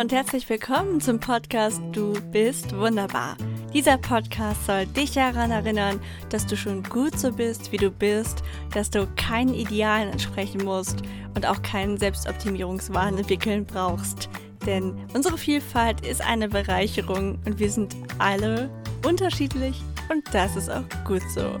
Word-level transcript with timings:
Und 0.00 0.12
herzlich 0.12 0.46
willkommen 0.50 1.00
zum 1.00 1.20
Podcast 1.20 1.80
Du 1.92 2.12
bist 2.30 2.76
wunderbar. 2.76 3.34
Dieser 3.72 3.96
Podcast 3.96 4.66
soll 4.66 4.84
dich 4.84 5.12
daran 5.12 5.50
erinnern, 5.50 6.00
dass 6.28 6.46
du 6.46 6.54
schon 6.54 6.82
gut 6.82 7.18
so 7.18 7.32
bist, 7.32 7.72
wie 7.72 7.78
du 7.78 7.90
bist, 7.90 8.42
dass 8.74 8.90
du 8.90 9.08
keinen 9.16 9.54
Idealen 9.54 10.10
entsprechen 10.12 10.62
musst 10.64 10.98
und 11.34 11.46
auch 11.46 11.62
keinen 11.62 11.96
Selbstoptimierungswahn 11.96 13.16
entwickeln 13.16 13.64
brauchst. 13.64 14.28
Denn 14.66 14.94
unsere 15.14 15.38
Vielfalt 15.38 16.06
ist 16.06 16.20
eine 16.20 16.50
Bereicherung 16.50 17.38
und 17.46 17.58
wir 17.58 17.70
sind 17.70 17.96
alle 18.18 18.68
unterschiedlich 19.02 19.80
und 20.10 20.22
das 20.34 20.56
ist 20.56 20.70
auch 20.70 20.84
gut 21.06 21.22
so. 21.34 21.58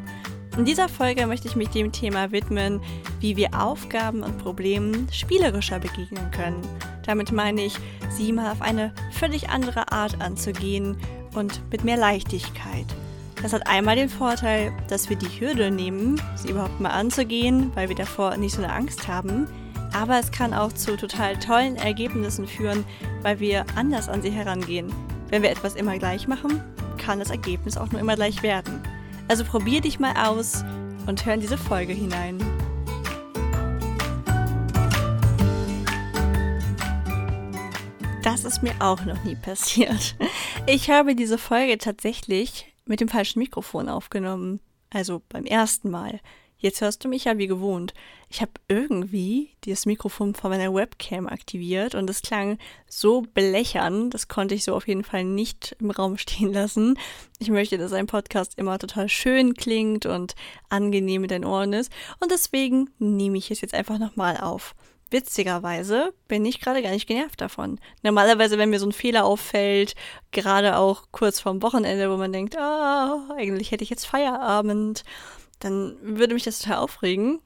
In 0.58 0.66
dieser 0.66 0.90
Folge 0.90 1.26
möchte 1.26 1.48
ich 1.48 1.56
mich 1.56 1.68
dem 1.70 1.90
Thema 1.90 2.32
widmen, 2.32 2.82
wie 3.20 3.36
wir 3.36 3.58
Aufgaben 3.58 4.22
und 4.22 4.36
Problemen 4.38 5.08
spielerischer 5.10 5.78
begegnen 5.78 6.30
können. 6.32 6.60
Damit 7.06 7.32
meine 7.32 7.62
ich, 7.62 7.76
sie 8.10 8.32
mal 8.32 8.50
auf 8.52 8.60
eine 8.60 8.92
völlig 9.12 9.48
andere 9.48 9.92
Art 9.92 10.20
anzugehen 10.20 10.96
und 11.34 11.60
mit 11.70 11.84
mehr 11.84 11.96
Leichtigkeit. 11.96 12.86
Das 13.42 13.52
hat 13.52 13.66
einmal 13.66 13.96
den 13.96 14.08
Vorteil, 14.08 14.72
dass 14.88 15.08
wir 15.08 15.16
die 15.16 15.40
Hürde 15.40 15.70
nehmen, 15.70 16.20
sie 16.34 16.50
überhaupt 16.50 16.80
mal 16.80 16.90
anzugehen, 16.90 17.70
weil 17.74 17.88
wir 17.88 17.96
davor 17.96 18.36
nicht 18.36 18.54
so 18.54 18.62
eine 18.62 18.72
Angst 18.72 19.06
haben. 19.08 19.46
Aber 19.92 20.18
es 20.18 20.32
kann 20.32 20.52
auch 20.52 20.72
zu 20.72 20.96
total 20.96 21.38
tollen 21.38 21.76
Ergebnissen 21.76 22.46
führen, 22.46 22.84
weil 23.22 23.40
wir 23.40 23.64
anders 23.76 24.08
an 24.08 24.22
sie 24.22 24.30
herangehen. 24.30 24.92
Wenn 25.28 25.42
wir 25.42 25.50
etwas 25.50 25.74
immer 25.74 25.98
gleich 25.98 26.26
machen, 26.26 26.62
kann 26.98 27.18
das 27.18 27.30
Ergebnis 27.30 27.76
auch 27.76 27.90
nur 27.90 28.00
immer 28.00 28.16
gleich 28.16 28.42
werden. 28.42 28.80
Also 29.28 29.44
probier 29.44 29.80
dich 29.80 29.98
mal 29.98 30.14
aus 30.16 30.64
und 31.06 31.24
hör 31.24 31.34
in 31.34 31.40
diese 31.40 31.58
Folge 31.58 31.92
hinein. 31.92 32.38
Das 38.26 38.44
ist 38.44 38.60
mir 38.60 38.74
auch 38.80 39.04
noch 39.04 39.22
nie 39.22 39.36
passiert. 39.36 40.16
Ich 40.66 40.90
habe 40.90 41.14
diese 41.14 41.38
Folge 41.38 41.78
tatsächlich 41.78 42.66
mit 42.84 43.00
dem 43.00 43.08
falschen 43.08 43.38
Mikrofon 43.38 43.88
aufgenommen. 43.88 44.58
Also 44.90 45.22
beim 45.28 45.44
ersten 45.44 45.90
Mal. 45.90 46.18
Jetzt 46.58 46.80
hörst 46.80 47.04
du 47.04 47.08
mich 47.08 47.26
ja 47.26 47.38
wie 47.38 47.46
gewohnt. 47.46 47.94
Ich 48.28 48.40
habe 48.40 48.50
irgendwie 48.66 49.50
das 49.64 49.86
Mikrofon 49.86 50.34
von 50.34 50.50
meiner 50.50 50.74
Webcam 50.74 51.28
aktiviert 51.28 51.94
und 51.94 52.10
es 52.10 52.20
klang 52.20 52.58
so 52.88 53.22
blechern, 53.22 54.10
das 54.10 54.26
konnte 54.26 54.56
ich 54.56 54.64
so 54.64 54.74
auf 54.74 54.88
jeden 54.88 55.04
Fall 55.04 55.22
nicht 55.22 55.76
im 55.78 55.92
Raum 55.92 56.18
stehen 56.18 56.52
lassen. 56.52 56.98
Ich 57.38 57.50
möchte, 57.50 57.78
dass 57.78 57.92
ein 57.92 58.08
Podcast 58.08 58.58
immer 58.58 58.76
total 58.80 59.08
schön 59.08 59.54
klingt 59.54 60.04
und 60.04 60.34
angenehm 60.68 61.22
in 61.22 61.28
den 61.28 61.44
Ohren 61.44 61.72
ist 61.72 61.92
und 62.18 62.32
deswegen 62.32 62.90
nehme 62.98 63.38
ich 63.38 63.52
es 63.52 63.60
jetzt 63.60 63.74
einfach 63.74 64.00
nochmal 64.00 64.38
auf. 64.38 64.74
Witzigerweise 65.10 66.12
bin 66.26 66.44
ich 66.44 66.60
gerade 66.60 66.82
gar 66.82 66.90
nicht 66.90 67.06
genervt 67.06 67.40
davon. 67.40 67.78
Normalerweise, 68.02 68.58
wenn 68.58 68.70
mir 68.70 68.80
so 68.80 68.86
ein 68.86 68.92
Fehler 68.92 69.24
auffällt, 69.24 69.94
gerade 70.32 70.76
auch 70.76 71.04
kurz 71.12 71.40
vorm 71.40 71.62
Wochenende, 71.62 72.10
wo 72.10 72.16
man 72.16 72.32
denkt, 72.32 72.56
ah, 72.58 73.28
eigentlich 73.36 73.70
hätte 73.70 73.84
ich 73.84 73.90
jetzt 73.90 74.06
Feierabend 74.06 75.04
dann 75.58 75.96
würde 76.00 76.34
mich 76.34 76.44
das 76.44 76.58
total 76.58 76.78
aufregen. 76.78 77.40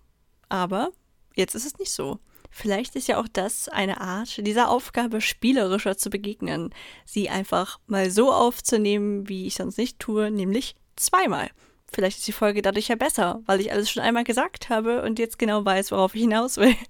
Aber 0.48 0.91
jetzt 1.34 1.55
ist 1.55 1.66
es 1.66 1.78
nicht 1.78 1.92
so. 1.92 2.19
Vielleicht 2.50 2.97
ist 2.97 3.06
ja 3.06 3.20
auch 3.20 3.28
das 3.33 3.69
eine 3.69 4.00
Art, 4.00 4.44
dieser 4.44 4.70
Aufgabe 4.70 5.20
spielerischer 5.20 5.97
zu 5.97 6.11
begegnen. 6.11 6.75
Sie 7.05 7.28
einfach 7.28 7.78
mal 7.86 8.11
so 8.11 8.33
aufzunehmen, 8.33 9.28
wie 9.28 9.47
ich 9.47 9.55
sonst 9.55 9.78
nicht 9.78 10.00
tue, 10.00 10.31
nämlich 10.31 10.75
zweimal. 10.97 11.50
Vielleicht 11.92 12.19
ist 12.19 12.28
die 12.28 12.33
Folge 12.33 12.62
dadurch 12.62 12.88
ja 12.88 12.94
besser, 12.94 13.42
weil 13.46 13.60
ich 13.60 13.72
alles 13.72 13.91
schon 13.91 14.02
einmal 14.02 14.24
gesagt 14.24 14.69
habe 14.69 15.02
und 15.02 15.19
jetzt 15.19 15.38
genau 15.38 15.64
weiß, 15.64 15.91
worauf 15.91 16.14
ich 16.14 16.22
hinaus 16.22 16.56
will. 16.56 16.74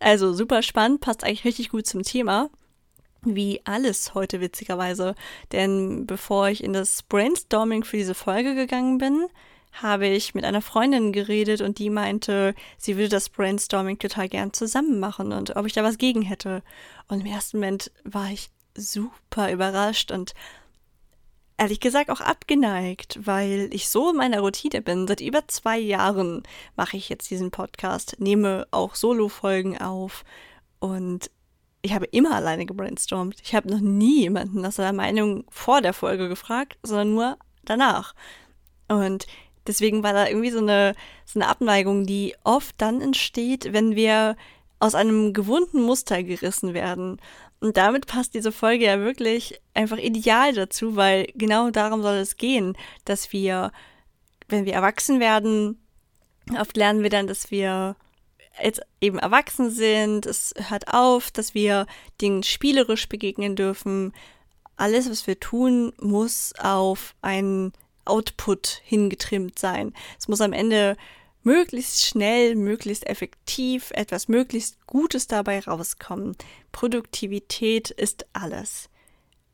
Also 0.00 0.34
super 0.34 0.60
spannend, 0.62 1.00
passt 1.00 1.24
eigentlich 1.24 1.44
richtig 1.44 1.70
gut 1.70 1.86
zum 1.86 2.02
Thema. 2.02 2.50
Wie 3.22 3.62
alles 3.64 4.14
heute 4.14 4.40
witzigerweise. 4.40 5.14
Denn 5.52 6.06
bevor 6.06 6.48
ich 6.48 6.62
in 6.62 6.74
das 6.74 7.02
Brainstorming 7.04 7.84
für 7.84 7.96
diese 7.96 8.14
Folge 8.14 8.54
gegangen 8.54 8.98
bin, 8.98 9.26
habe 9.72 10.06
ich 10.06 10.34
mit 10.34 10.44
einer 10.44 10.62
Freundin 10.62 11.12
geredet 11.12 11.60
und 11.60 11.78
die 11.78 11.90
meinte, 11.90 12.54
sie 12.76 12.96
würde 12.96 13.08
das 13.08 13.28
Brainstorming 13.28 13.98
total 13.98 14.28
gern 14.28 14.52
zusammen 14.52 15.00
machen 15.00 15.32
und 15.32 15.56
ob 15.56 15.66
ich 15.66 15.72
da 15.72 15.82
was 15.82 15.98
gegen 15.98 16.22
hätte. 16.22 16.62
Und 17.08 17.20
im 17.20 17.26
ersten 17.26 17.58
Moment 17.58 17.90
war 18.04 18.30
ich 18.30 18.50
super 18.76 19.50
überrascht 19.50 20.10
und 20.10 20.34
ehrlich 21.56 21.80
gesagt 21.80 22.10
auch 22.10 22.20
abgeneigt, 22.20 23.18
weil 23.24 23.68
ich 23.72 23.88
so 23.88 24.10
in 24.10 24.16
meiner 24.16 24.40
Routine 24.40 24.82
bin. 24.82 25.06
Seit 25.06 25.20
über 25.20 25.46
zwei 25.48 25.78
Jahren 25.78 26.42
mache 26.76 26.96
ich 26.96 27.08
jetzt 27.08 27.30
diesen 27.30 27.50
Podcast, 27.50 28.16
nehme 28.18 28.66
auch 28.70 28.94
Solo-Folgen 28.94 29.80
auf 29.80 30.24
und 30.80 31.30
ich 31.82 31.92
habe 31.92 32.06
immer 32.06 32.34
alleine 32.34 32.64
gebrainstormt. 32.64 33.36
Ich 33.42 33.54
habe 33.54 33.70
noch 33.70 33.80
nie 33.80 34.22
jemanden 34.22 34.62
nach 34.62 34.72
seiner 34.72 34.94
Meinung 34.94 35.44
vor 35.50 35.82
der 35.82 35.92
Folge 35.92 36.28
gefragt, 36.28 36.78
sondern 36.82 37.14
nur 37.14 37.38
danach. 37.64 38.14
Und 38.88 39.26
Deswegen 39.66 40.02
war 40.02 40.12
da 40.12 40.26
irgendwie 40.28 40.50
so 40.50 40.58
eine, 40.58 40.94
so 41.24 41.40
eine 41.40 41.48
Abneigung, 41.48 42.04
die 42.06 42.34
oft 42.44 42.74
dann 42.78 43.00
entsteht, 43.00 43.72
wenn 43.72 43.96
wir 43.96 44.36
aus 44.78 44.94
einem 44.94 45.32
gewohnten 45.32 45.80
Muster 45.80 46.22
gerissen 46.22 46.74
werden. 46.74 47.18
Und 47.64 47.78
damit 47.78 48.06
passt 48.06 48.34
diese 48.34 48.52
Folge 48.52 48.84
ja 48.84 49.00
wirklich 49.00 49.58
einfach 49.72 49.96
ideal 49.96 50.52
dazu, 50.52 50.96
weil 50.96 51.28
genau 51.34 51.70
darum 51.70 52.02
soll 52.02 52.16
es 52.16 52.36
gehen, 52.36 52.76
dass 53.06 53.32
wir, 53.32 53.72
wenn 54.48 54.66
wir 54.66 54.74
erwachsen 54.74 55.18
werden, 55.18 55.82
oft 56.60 56.76
lernen 56.76 57.02
wir 57.02 57.08
dann, 57.08 57.26
dass 57.26 57.50
wir 57.50 57.96
jetzt 58.62 58.82
eben 59.00 59.18
erwachsen 59.18 59.70
sind. 59.70 60.26
Es 60.26 60.52
hört 60.68 60.92
auf, 60.92 61.30
dass 61.30 61.54
wir 61.54 61.86
Dingen 62.20 62.42
spielerisch 62.42 63.08
begegnen 63.08 63.56
dürfen. 63.56 64.12
Alles, 64.76 65.08
was 65.08 65.26
wir 65.26 65.40
tun, 65.40 65.94
muss 65.98 66.52
auf 66.58 67.14
einen 67.22 67.72
Output 68.04 68.82
hingetrimmt 68.84 69.58
sein. 69.58 69.94
Es 70.18 70.28
muss 70.28 70.42
am 70.42 70.52
Ende 70.52 70.98
möglichst 71.44 72.04
schnell, 72.04 72.56
möglichst 72.56 73.06
effektiv, 73.06 73.90
etwas 73.92 74.28
möglichst 74.28 74.86
Gutes 74.86 75.28
dabei 75.28 75.60
rauskommen. 75.60 76.36
Produktivität 76.72 77.90
ist 77.90 78.26
alles. 78.32 78.88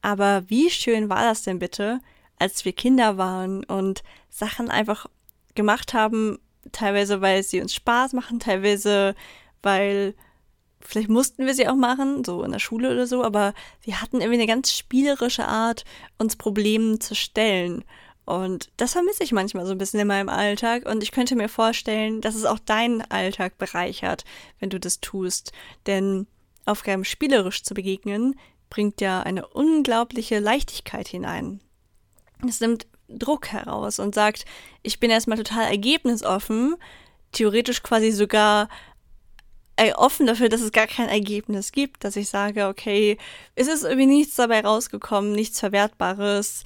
Aber 0.03 0.49
wie 0.49 0.71
schön 0.71 1.09
war 1.09 1.23
das 1.23 1.43
denn 1.43 1.59
bitte, 1.59 2.01
als 2.39 2.65
wir 2.65 2.73
Kinder 2.73 3.19
waren 3.19 3.65
und 3.65 4.03
Sachen 4.31 4.71
einfach 4.71 5.07
gemacht 5.55 5.93
haben, 5.93 6.39
teilweise 6.73 7.21
weil 7.21 7.43
sie 7.43 7.61
uns 7.61 7.75
Spaß 7.75 8.13
machen, 8.15 8.41
teilweise 8.41 9.15
weil 9.63 10.15
vielleicht 10.81 11.11
mussten 11.11 11.47
wir 11.47 11.55
sie 11.55 11.69
auch 11.69 11.77
machen, 11.77 12.25
so 12.25 12.43
in 12.43 12.53
der 12.53 12.59
Schule 12.59 12.91
oder 12.91 13.07
so, 13.07 13.23
aber 13.23 13.53
wir 13.83 14.01
hatten 14.01 14.21
irgendwie 14.21 14.39
eine 14.39 14.47
ganz 14.47 14.73
spielerische 14.73 15.47
Art, 15.47 15.85
uns 16.19 16.37
Problemen 16.37 17.01
zu 17.01 17.15
stellen. 17.15 17.85
Und 18.25 18.71
das 18.77 18.93
vermisse 18.93 19.25
ich 19.25 19.33
manchmal 19.33 19.67
so 19.67 19.73
ein 19.73 19.79
bisschen 19.79 20.01
in 20.01 20.07
meinem 20.07 20.29
Alltag. 20.29 20.87
Und 20.87 21.03
ich 21.03 21.11
könnte 21.11 21.37
mir 21.37 21.49
vorstellen, 21.49 22.21
dass 22.21 22.35
es 22.35 22.45
auch 22.45 22.59
deinen 22.59 23.03
Alltag 23.11 23.59
bereichert, 23.59 24.25
wenn 24.61 24.71
du 24.71 24.79
das 24.79 25.01
tust. 25.01 25.53
Denn 25.87 26.27
Aufgaben 26.67 27.05
spielerisch 27.05 27.63
zu 27.63 27.75
begegnen, 27.75 28.39
bringt 28.69 29.01
ja 29.01 29.23
eine 29.23 29.47
unglaubliche 29.49 30.39
Leichtigkeit 30.39 31.09
hinein. 31.09 31.61
Es 32.47 32.61
nimmt 32.61 32.87
Druck 33.09 33.49
heraus 33.49 33.99
und 33.99 34.15
sagt, 34.15 34.45
ich 34.83 35.01
bin 35.01 35.11
erstmal 35.11 35.39
total 35.39 35.65
ergebnisoffen, 35.65 36.77
theoretisch 37.33 37.83
quasi 37.83 38.13
sogar 38.13 38.69
äh, 39.77 39.93
offen 39.95 40.27
dafür, 40.27 40.49
dass 40.49 40.61
es 40.61 40.73
gar 40.73 40.87
kein 40.87 41.09
Ergebnis 41.09 41.73
gibt, 41.73 42.05
dass 42.05 42.17
ich 42.17 42.29
sage, 42.29 42.69
okay, 42.69 43.19
es 43.55 43.67
ist 43.67 43.83
irgendwie 43.83 44.07
nichts 44.07 44.37
dabei 44.37 44.61
rausgekommen, 44.61 45.33
nichts 45.33 45.59
Verwertbares, 45.59 46.65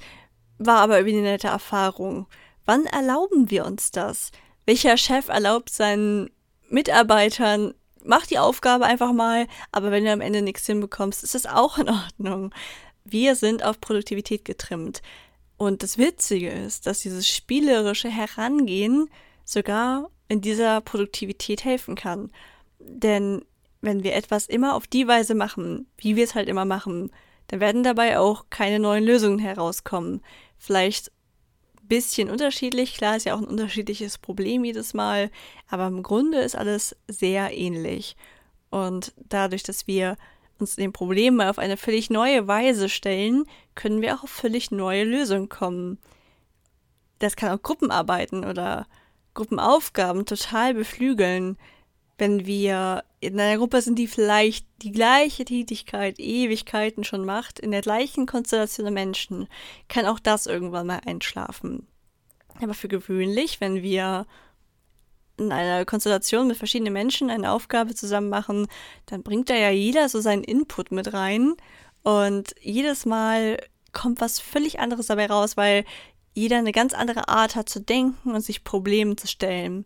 war 0.57 0.79
aber 0.79 0.97
irgendwie 0.97 1.17
eine 1.17 1.27
nette 1.27 1.47
Erfahrung. 1.47 2.27
Wann 2.65 2.85
erlauben 2.85 3.49
wir 3.49 3.65
uns 3.65 3.91
das? 3.91 4.31
Welcher 4.65 4.97
Chef 4.97 5.27
erlaubt 5.27 5.69
seinen 5.69 6.31
Mitarbeitern, 6.69 7.73
mach 8.03 8.25
die 8.25 8.39
Aufgabe 8.39 8.85
einfach 8.85 9.13
mal, 9.13 9.47
aber 9.71 9.91
wenn 9.91 10.05
du 10.05 10.11
am 10.11 10.21
Ende 10.21 10.41
nichts 10.41 10.65
hinbekommst, 10.65 11.23
ist 11.23 11.35
das 11.35 11.45
auch 11.45 11.77
in 11.77 11.89
Ordnung. 11.89 12.53
Wir 13.03 13.35
sind 13.35 13.63
auf 13.63 13.79
Produktivität 13.79 14.45
getrimmt. 14.45 15.01
Und 15.57 15.83
das 15.83 15.97
Witzige 15.97 16.49
ist, 16.49 16.87
dass 16.87 16.99
dieses 16.99 17.27
spielerische 17.27 18.09
Herangehen 18.09 19.09
sogar 19.45 20.09
in 20.27 20.41
dieser 20.41 20.81
Produktivität 20.81 21.63
helfen 21.63 21.95
kann. 21.95 22.31
Denn 22.79 23.45
wenn 23.81 24.03
wir 24.03 24.15
etwas 24.15 24.47
immer 24.47 24.75
auf 24.75 24.87
die 24.87 25.07
Weise 25.07 25.35
machen, 25.35 25.87
wie 25.97 26.15
wir 26.15 26.23
es 26.23 26.35
halt 26.35 26.49
immer 26.49 26.65
machen, 26.65 27.11
dann 27.47 27.59
werden 27.59 27.83
dabei 27.83 28.17
auch 28.19 28.45
keine 28.49 28.79
neuen 28.79 29.03
Lösungen 29.03 29.39
herauskommen. 29.39 30.21
Vielleicht 30.57 31.11
ein 31.81 31.87
bisschen 31.87 32.29
unterschiedlich, 32.29 32.95
klar 32.95 33.15
ist 33.15 33.25
ja 33.25 33.35
auch 33.35 33.41
ein 33.41 33.47
unterschiedliches 33.47 34.17
Problem 34.17 34.65
jedes 34.65 34.93
Mal, 34.93 35.29
aber 35.67 35.87
im 35.87 36.03
Grunde 36.03 36.39
ist 36.39 36.55
alles 36.55 36.95
sehr 37.07 37.55
ähnlich. 37.55 38.15
Und 38.69 39.13
dadurch, 39.29 39.63
dass 39.63 39.87
wir 39.87 40.17
uns 40.59 40.75
den 40.75 40.93
Problemen 40.93 41.41
auf 41.41 41.59
eine 41.59 41.77
völlig 41.77 42.09
neue 42.09 42.47
Weise 42.47 42.89
stellen, 42.89 43.45
können 43.75 44.01
wir 44.01 44.15
auch 44.15 44.23
auf 44.23 44.29
völlig 44.29 44.71
neue 44.71 45.03
Lösungen 45.03 45.49
kommen. 45.49 45.97
Das 47.19 47.35
kann 47.35 47.57
auch 47.57 47.61
Gruppenarbeiten 47.61 48.45
oder 48.45 48.87
Gruppenaufgaben 49.33 50.25
total 50.25 50.73
beflügeln. 50.73 51.57
Wenn 52.17 52.45
wir 52.45 53.03
in 53.19 53.39
einer 53.39 53.57
Gruppe 53.57 53.81
sind, 53.81 53.99
die 53.99 54.07
vielleicht 54.07 54.65
die 54.81 54.91
gleiche 54.91 55.45
Tätigkeit 55.45 56.19
Ewigkeiten 56.19 57.03
schon 57.03 57.25
macht, 57.25 57.59
in 57.59 57.71
der 57.71 57.81
gleichen 57.81 58.25
Konstellation 58.25 58.85
der 58.85 58.93
Menschen, 58.93 59.47
kann 59.89 60.05
auch 60.05 60.19
das 60.19 60.45
irgendwann 60.45 60.87
mal 60.87 61.01
einschlafen. 61.05 61.87
Aber 62.61 62.73
für 62.73 62.87
gewöhnlich, 62.87 63.59
wenn 63.59 63.81
wir 63.81 64.25
in 65.37 65.51
einer 65.51 65.83
Konstellation 65.83 66.47
mit 66.47 66.57
verschiedenen 66.57 66.93
Menschen 66.93 67.29
eine 67.29 67.51
Aufgabe 67.51 67.93
zusammen 67.93 68.29
machen, 68.29 68.67
dann 69.05 69.23
bringt 69.23 69.49
da 69.49 69.55
ja 69.55 69.69
jeder 69.69 70.07
so 70.07 70.21
seinen 70.21 70.45
Input 70.45 70.91
mit 70.91 71.13
rein 71.13 71.55
und 72.03 72.55
jedes 72.61 73.05
Mal 73.05 73.57
kommt 73.91 74.21
was 74.21 74.39
völlig 74.39 74.79
anderes 74.79 75.07
dabei 75.07 75.25
raus, 75.25 75.57
weil 75.57 75.83
jeder 76.33 76.57
eine 76.57 76.71
ganz 76.71 76.93
andere 76.93 77.27
Art 77.27 77.55
hat 77.55 77.67
zu 77.67 77.81
denken 77.81 78.31
und 78.31 78.41
sich 78.41 78.63
Problemen 78.63 79.17
zu 79.17 79.27
stellen. 79.27 79.85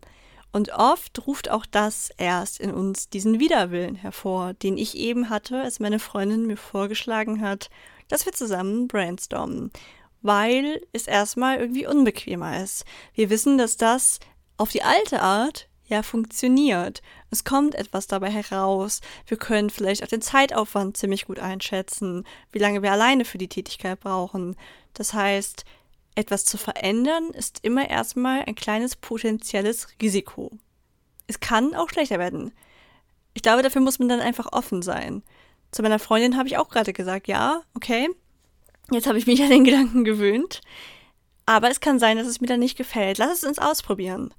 Und 0.52 0.72
oft 0.72 1.26
ruft 1.26 1.50
auch 1.50 1.64
das 1.64 2.10
erst 2.16 2.58
in 2.58 2.72
uns 2.72 3.08
diesen 3.08 3.38
Widerwillen 3.38 3.94
hervor, 3.94 4.54
den 4.54 4.76
ich 4.76 4.96
eben 4.96 5.30
hatte, 5.30 5.60
als 5.60 5.78
meine 5.78 5.98
Freundin 6.00 6.46
mir 6.46 6.56
vorgeschlagen 6.56 7.40
hat, 7.40 7.70
dass 8.08 8.26
wir 8.26 8.32
zusammen 8.32 8.88
brainstormen, 8.88 9.70
weil 10.22 10.82
es 10.92 11.06
erstmal 11.06 11.58
irgendwie 11.58 11.86
unbequemer 11.86 12.60
ist. 12.62 12.84
Wir 13.14 13.30
wissen, 13.30 13.58
dass 13.58 13.76
das 13.76 14.18
auf 14.56 14.70
die 14.70 14.82
alte 14.82 15.22
Art 15.22 15.68
ja 15.86 16.02
funktioniert. 16.02 17.02
Es 17.30 17.44
kommt 17.44 17.74
etwas 17.74 18.06
dabei 18.06 18.30
heraus. 18.30 19.00
Wir 19.26 19.36
können 19.36 19.70
vielleicht 19.70 20.02
auch 20.02 20.08
den 20.08 20.22
Zeitaufwand 20.22 20.96
ziemlich 20.96 21.26
gut 21.26 21.38
einschätzen, 21.38 22.24
wie 22.52 22.58
lange 22.58 22.82
wir 22.82 22.92
alleine 22.92 23.24
für 23.24 23.38
die 23.38 23.48
Tätigkeit 23.48 24.00
brauchen. 24.00 24.56
Das 24.94 25.14
heißt, 25.14 25.64
etwas 26.14 26.44
zu 26.44 26.58
verändern 26.58 27.30
ist 27.30 27.60
immer 27.62 27.88
erstmal 27.88 28.42
ein 28.44 28.54
kleines 28.54 28.96
potenzielles 28.96 29.88
Risiko. 30.02 30.50
Es 31.26 31.40
kann 31.40 31.74
auch 31.74 31.88
schlechter 31.90 32.18
werden. 32.18 32.52
Ich 33.34 33.42
glaube, 33.42 33.62
dafür 33.62 33.80
muss 33.80 33.98
man 33.98 34.08
dann 34.08 34.20
einfach 34.20 34.52
offen 34.52 34.82
sein. 34.82 35.22
Zu 35.70 35.82
meiner 35.82 36.00
Freundin 36.00 36.36
habe 36.36 36.48
ich 36.48 36.58
auch 36.58 36.68
gerade 36.68 36.92
gesagt, 36.92 37.28
ja, 37.28 37.62
okay, 37.74 38.08
jetzt 38.90 39.06
habe 39.06 39.18
ich 39.18 39.26
mich 39.26 39.42
an 39.44 39.50
den 39.50 39.64
Gedanken 39.64 40.04
gewöhnt. 40.04 40.60
Aber 41.46 41.70
es 41.70 41.80
kann 41.80 41.98
sein, 41.98 42.16
dass 42.16 42.26
es 42.26 42.40
mir 42.40 42.48
dann 42.48 42.60
nicht 42.60 42.76
gefällt. 42.76 43.18
Lass 43.18 43.38
es 43.38 43.44
uns 43.44 43.58
ausprobieren. 43.58 44.34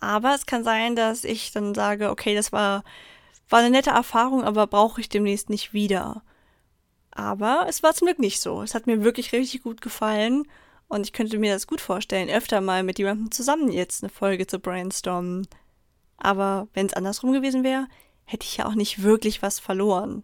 Aber 0.00 0.34
es 0.34 0.46
kann 0.46 0.62
sein, 0.62 0.94
dass 0.94 1.24
ich 1.24 1.52
dann 1.52 1.74
sage, 1.74 2.10
okay, 2.10 2.34
das 2.34 2.52
war, 2.52 2.84
war 3.48 3.60
eine 3.60 3.70
nette 3.70 3.90
Erfahrung, 3.90 4.44
aber 4.44 4.66
brauche 4.66 5.00
ich 5.00 5.08
demnächst 5.08 5.50
nicht 5.50 5.72
wieder. 5.72 6.22
Aber 7.10 7.66
es 7.68 7.82
war 7.82 7.94
zum 7.94 8.06
Glück 8.06 8.18
nicht 8.18 8.40
so. 8.40 8.62
Es 8.62 8.74
hat 8.74 8.86
mir 8.86 9.02
wirklich 9.02 9.32
richtig 9.32 9.62
gut 9.62 9.80
gefallen 9.80 10.46
und 10.88 11.04
ich 11.04 11.12
könnte 11.12 11.38
mir 11.38 11.52
das 11.52 11.66
gut 11.66 11.80
vorstellen, 11.80 12.30
öfter 12.30 12.60
mal 12.60 12.82
mit 12.82 12.98
jemandem 12.98 13.30
zusammen 13.30 13.70
jetzt 13.70 14.02
eine 14.02 14.10
Folge 14.10 14.46
zu 14.46 14.58
brainstormen. 14.58 15.46
Aber 16.16 16.68
wenn 16.74 16.86
es 16.86 16.94
andersrum 16.94 17.32
gewesen 17.32 17.64
wäre, 17.64 17.88
hätte 18.24 18.46
ich 18.46 18.58
ja 18.58 18.66
auch 18.66 18.74
nicht 18.74 19.02
wirklich 19.02 19.42
was 19.42 19.58
verloren. 19.58 20.22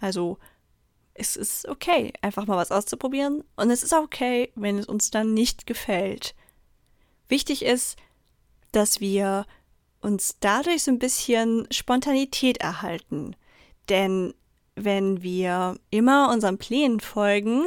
Also, 0.00 0.38
es 1.14 1.36
ist 1.36 1.66
okay, 1.68 2.12
einfach 2.20 2.46
mal 2.46 2.56
was 2.56 2.70
auszuprobieren. 2.70 3.42
Und 3.56 3.70
es 3.70 3.82
ist 3.82 3.94
auch 3.94 4.04
okay, 4.04 4.52
wenn 4.54 4.78
es 4.78 4.86
uns 4.86 5.10
dann 5.10 5.34
nicht 5.34 5.66
gefällt. 5.66 6.34
Wichtig 7.28 7.64
ist, 7.64 7.96
dass 8.72 9.00
wir 9.00 9.46
uns 10.00 10.36
dadurch 10.40 10.84
so 10.84 10.90
ein 10.90 10.98
bisschen 10.98 11.66
Spontanität 11.70 12.58
erhalten. 12.58 13.34
Denn 13.88 14.34
wenn 14.74 15.22
wir 15.22 15.78
immer 15.90 16.30
unseren 16.30 16.58
Plänen 16.58 17.00
folgen 17.00 17.66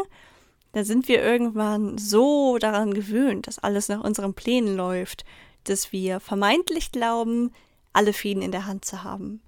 da 0.72 0.84
sind 0.84 1.08
wir 1.08 1.24
irgendwann 1.24 1.98
so 1.98 2.58
daran 2.58 2.94
gewöhnt, 2.94 3.48
dass 3.48 3.60
alles 3.60 3.90
nach 3.90 4.04
unseren 4.04 4.34
Plänen 4.34 4.76
läuft, 4.76 5.26
dass 5.64 5.92
wir 5.92 6.20
vermeintlich 6.20 6.92
glauben, 6.92 7.52
alle 7.94 8.14
Fäden 8.14 8.44
in 8.44 8.52
der 8.52 8.66
Hand 8.66 8.86
zu 8.86 9.04
haben. 9.04 9.42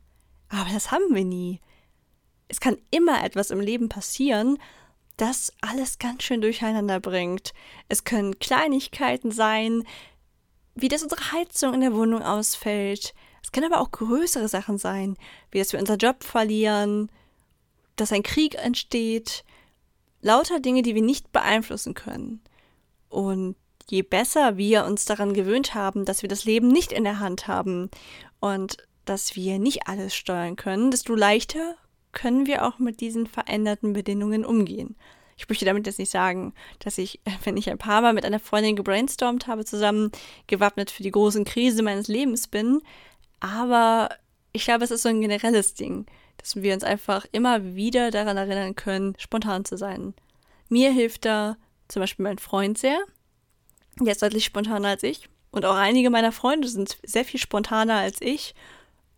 Aber 0.50 0.70
das 0.74 0.92
haben 0.92 1.14
wir 1.14 1.24
nie. 1.24 1.60
Es 2.48 2.60
kann 2.60 2.78
immer 2.90 3.24
etwas 3.24 3.52
im 3.52 3.60
Leben 3.60 3.88
passieren, 3.88 4.58
das 5.18 5.54
alles 5.62 6.00
ganz 6.00 6.24
schön 6.24 6.42
durcheinander 6.42 7.00
bringt. 7.00 7.54
Es 7.88 8.04
können 8.04 8.40
Kleinigkeiten 8.40 9.32
sein, 9.32 9.84
wie 10.76 10.88
dass 10.88 11.04
unsere 11.04 11.32
Heizung 11.32 11.74
in 11.74 11.82
der 11.82 11.94
Wohnung 11.94 12.24
ausfällt. 12.24 13.14
Es 13.44 13.52
können 13.52 13.72
aber 13.72 13.82
auch 13.82 13.92
größere 13.92 14.48
Sachen 14.48 14.78
sein, 14.78 15.16
wie 15.52 15.60
dass 15.60 15.74
wir 15.74 15.80
unseren 15.80 16.00
Job 16.00 16.24
verlieren, 16.24 17.12
dass 17.96 18.12
ein 18.12 18.24
Krieg 18.24 18.56
entsteht, 18.56 19.44
lauter 20.22 20.60
Dinge, 20.60 20.82
die 20.82 20.96
wir 20.96 21.02
nicht 21.02 21.32
beeinflussen 21.32 21.94
können. 21.94 22.42
Und 23.10 23.56
je 23.90 24.04
besser 24.04 24.58
wir 24.58 24.86
uns 24.86 25.06
daran 25.06 25.34
gewöhnt 25.34 25.74
haben, 25.74 26.06
dass 26.06 26.22
wir 26.22 26.30
das 26.30 26.46
Leben 26.46 26.70
nicht 26.70 26.92
in 26.92 27.04
der 27.04 27.20
Hand 27.20 27.48
haben 27.48 27.90
und 28.40 28.78
dass 29.06 29.36
wir 29.36 29.60
nicht 29.60 29.88
alles 29.88 30.16
steuern 30.16 30.56
können, 30.56 30.92
desto 30.92 31.16
leichter 31.16 31.76
können 32.12 32.46
wir 32.46 32.66
auch 32.66 32.80
mit 32.80 33.02
diesen 33.02 33.28
veränderten 33.28 33.94
Bedingungen 33.94 34.46
umgehen. 34.46 34.96
Ich 35.38 35.50
möchte 35.50 35.66
damit 35.66 35.88
jetzt 35.88 35.98
nicht 35.98 36.12
sagen, 36.12 36.54
dass 36.80 36.98
ich, 36.98 37.20
wenn 37.44 37.58
ich 37.58 37.70
ein 37.70 37.78
paar 37.78 38.02
Mal 38.02 38.14
mit 38.14 38.26
einer 38.26 38.40
Freundin 38.40 38.76
gebrainstormt 38.76 39.48
habe, 39.48 39.66
zusammen 39.66 40.12
gewappnet 40.48 40.92
für 40.92 41.04
die 41.04 41.12
großen 41.12 41.46
Krise 41.46 41.84
meines 41.84 42.08
Lebens 42.08 42.48
bin, 42.48 42.82
aber 43.40 44.10
ich 44.54 44.66
glaube, 44.66 44.84
es 44.84 44.92
ist 44.92 45.04
so 45.04 45.10
ein 45.10 45.22
generelles 45.22 45.74
Ding 45.74 46.06
dass 46.42 46.56
wir 46.56 46.74
uns 46.74 46.84
einfach 46.84 47.26
immer 47.32 47.76
wieder 47.76 48.12
daran 48.12 48.38
erinnern 48.38 48.76
können, 48.76 49.16
spontan 49.18 49.66
zu 49.66 49.78
sein. 49.78 50.14
Mir 50.70 50.92
hilft 50.92 51.26
da 51.26 51.58
zum 51.88 52.02
Beispiel 52.02 52.24
mein 52.24 52.40
Freund 52.40 52.78
sehr. 52.78 53.00
Der 54.00 54.14
ist 54.14 54.22
deutlich 54.22 54.46
spontaner 54.46 54.90
als 54.90 55.04
ich. 55.04 55.28
Und 55.52 55.66
auch 55.66 55.76
einige 55.76 56.10
meiner 56.10 56.32
Freunde 56.32 56.68
sind 56.68 56.98
sehr 57.04 57.26
viel 57.26 57.40
spontaner 57.40 57.96
als 57.96 58.22
ich. 58.22 58.56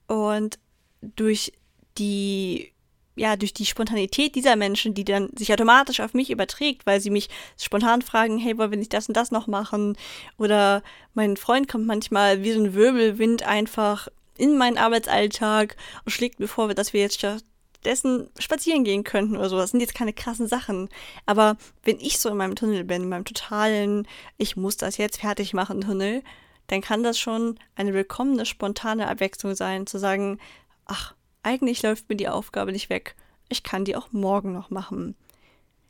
Und 0.07 0.57
durch 1.01 1.53
die, 1.97 2.71
ja, 3.15 3.35
durch 3.35 3.53
die 3.53 3.67
Spontanität 3.67 4.35
dieser 4.35 4.55
Menschen, 4.55 4.95
die 4.95 5.05
dann 5.05 5.29
sich 5.37 5.53
automatisch 5.53 5.99
auf 5.99 6.13
mich 6.13 6.31
überträgt, 6.31 6.85
weil 6.85 6.99
sie 6.99 7.11
mich 7.11 7.29
spontan 7.57 8.01
fragen, 8.01 8.39
hey, 8.39 8.57
wollen 8.57 8.71
wir 8.71 8.77
nicht 8.79 8.93
das 8.93 9.07
und 9.07 9.15
das 9.15 9.31
noch 9.31 9.45
machen? 9.45 9.95
Oder 10.37 10.81
mein 11.13 11.37
Freund 11.37 11.67
kommt 11.67 11.85
manchmal 11.85 12.43
wie 12.43 12.51
so 12.51 12.59
ein 12.59 12.73
Wirbelwind 12.73 13.43
einfach 13.43 14.07
in 14.38 14.57
meinen 14.57 14.77
Arbeitsalltag 14.77 15.75
und 16.06 16.12
schlägt 16.12 16.39
mir 16.39 16.47
vor, 16.47 16.74
dass 16.74 16.94
wir 16.94 17.01
jetzt 17.01 17.18
stattdessen 17.18 18.30
spazieren 18.39 18.83
gehen 18.83 19.03
könnten 19.03 19.38
oder 19.38 19.50
so. 19.50 19.57
Das 19.57 19.71
sind 19.71 19.80
jetzt 19.80 19.95
keine 19.95 20.13
krassen 20.13 20.47
Sachen. 20.47 20.89
Aber 21.25 21.57
wenn 21.83 22.00
ich 22.00 22.19
so 22.19 22.30
in 22.30 22.38
meinem 22.38 22.56
Tunnel 22.56 22.83
bin, 22.83 23.03
in 23.03 23.09
meinem 23.09 23.25
totalen, 23.25 24.07
ich 24.38 24.56
muss 24.56 24.77
das 24.77 24.97
jetzt 24.97 25.19
fertig 25.19 25.53
machen 25.53 25.81
Tunnel, 25.81 26.24
dann 26.68 26.81
kann 26.81 27.03
das 27.03 27.19
schon 27.19 27.59
eine 27.75 27.94
willkommene, 27.94 28.45
spontane 28.45 29.07
Abwechslung 29.07 29.56
sein, 29.56 29.85
zu 29.85 30.00
sagen, 30.00 30.39
ach, 30.86 31.13
eigentlich 31.43 31.84
läuft 31.84 32.10
mir 32.10 32.15
die 32.15 32.29
Aufgabe 32.29 32.72
nicht 32.72 32.89
weg. 32.89 33.15
Ich 33.50 33.63
kann 33.63 33.86
die 33.86 33.96
auch 33.96 34.12
morgen 34.12 34.53
noch 34.53 34.69
machen. 34.69 35.15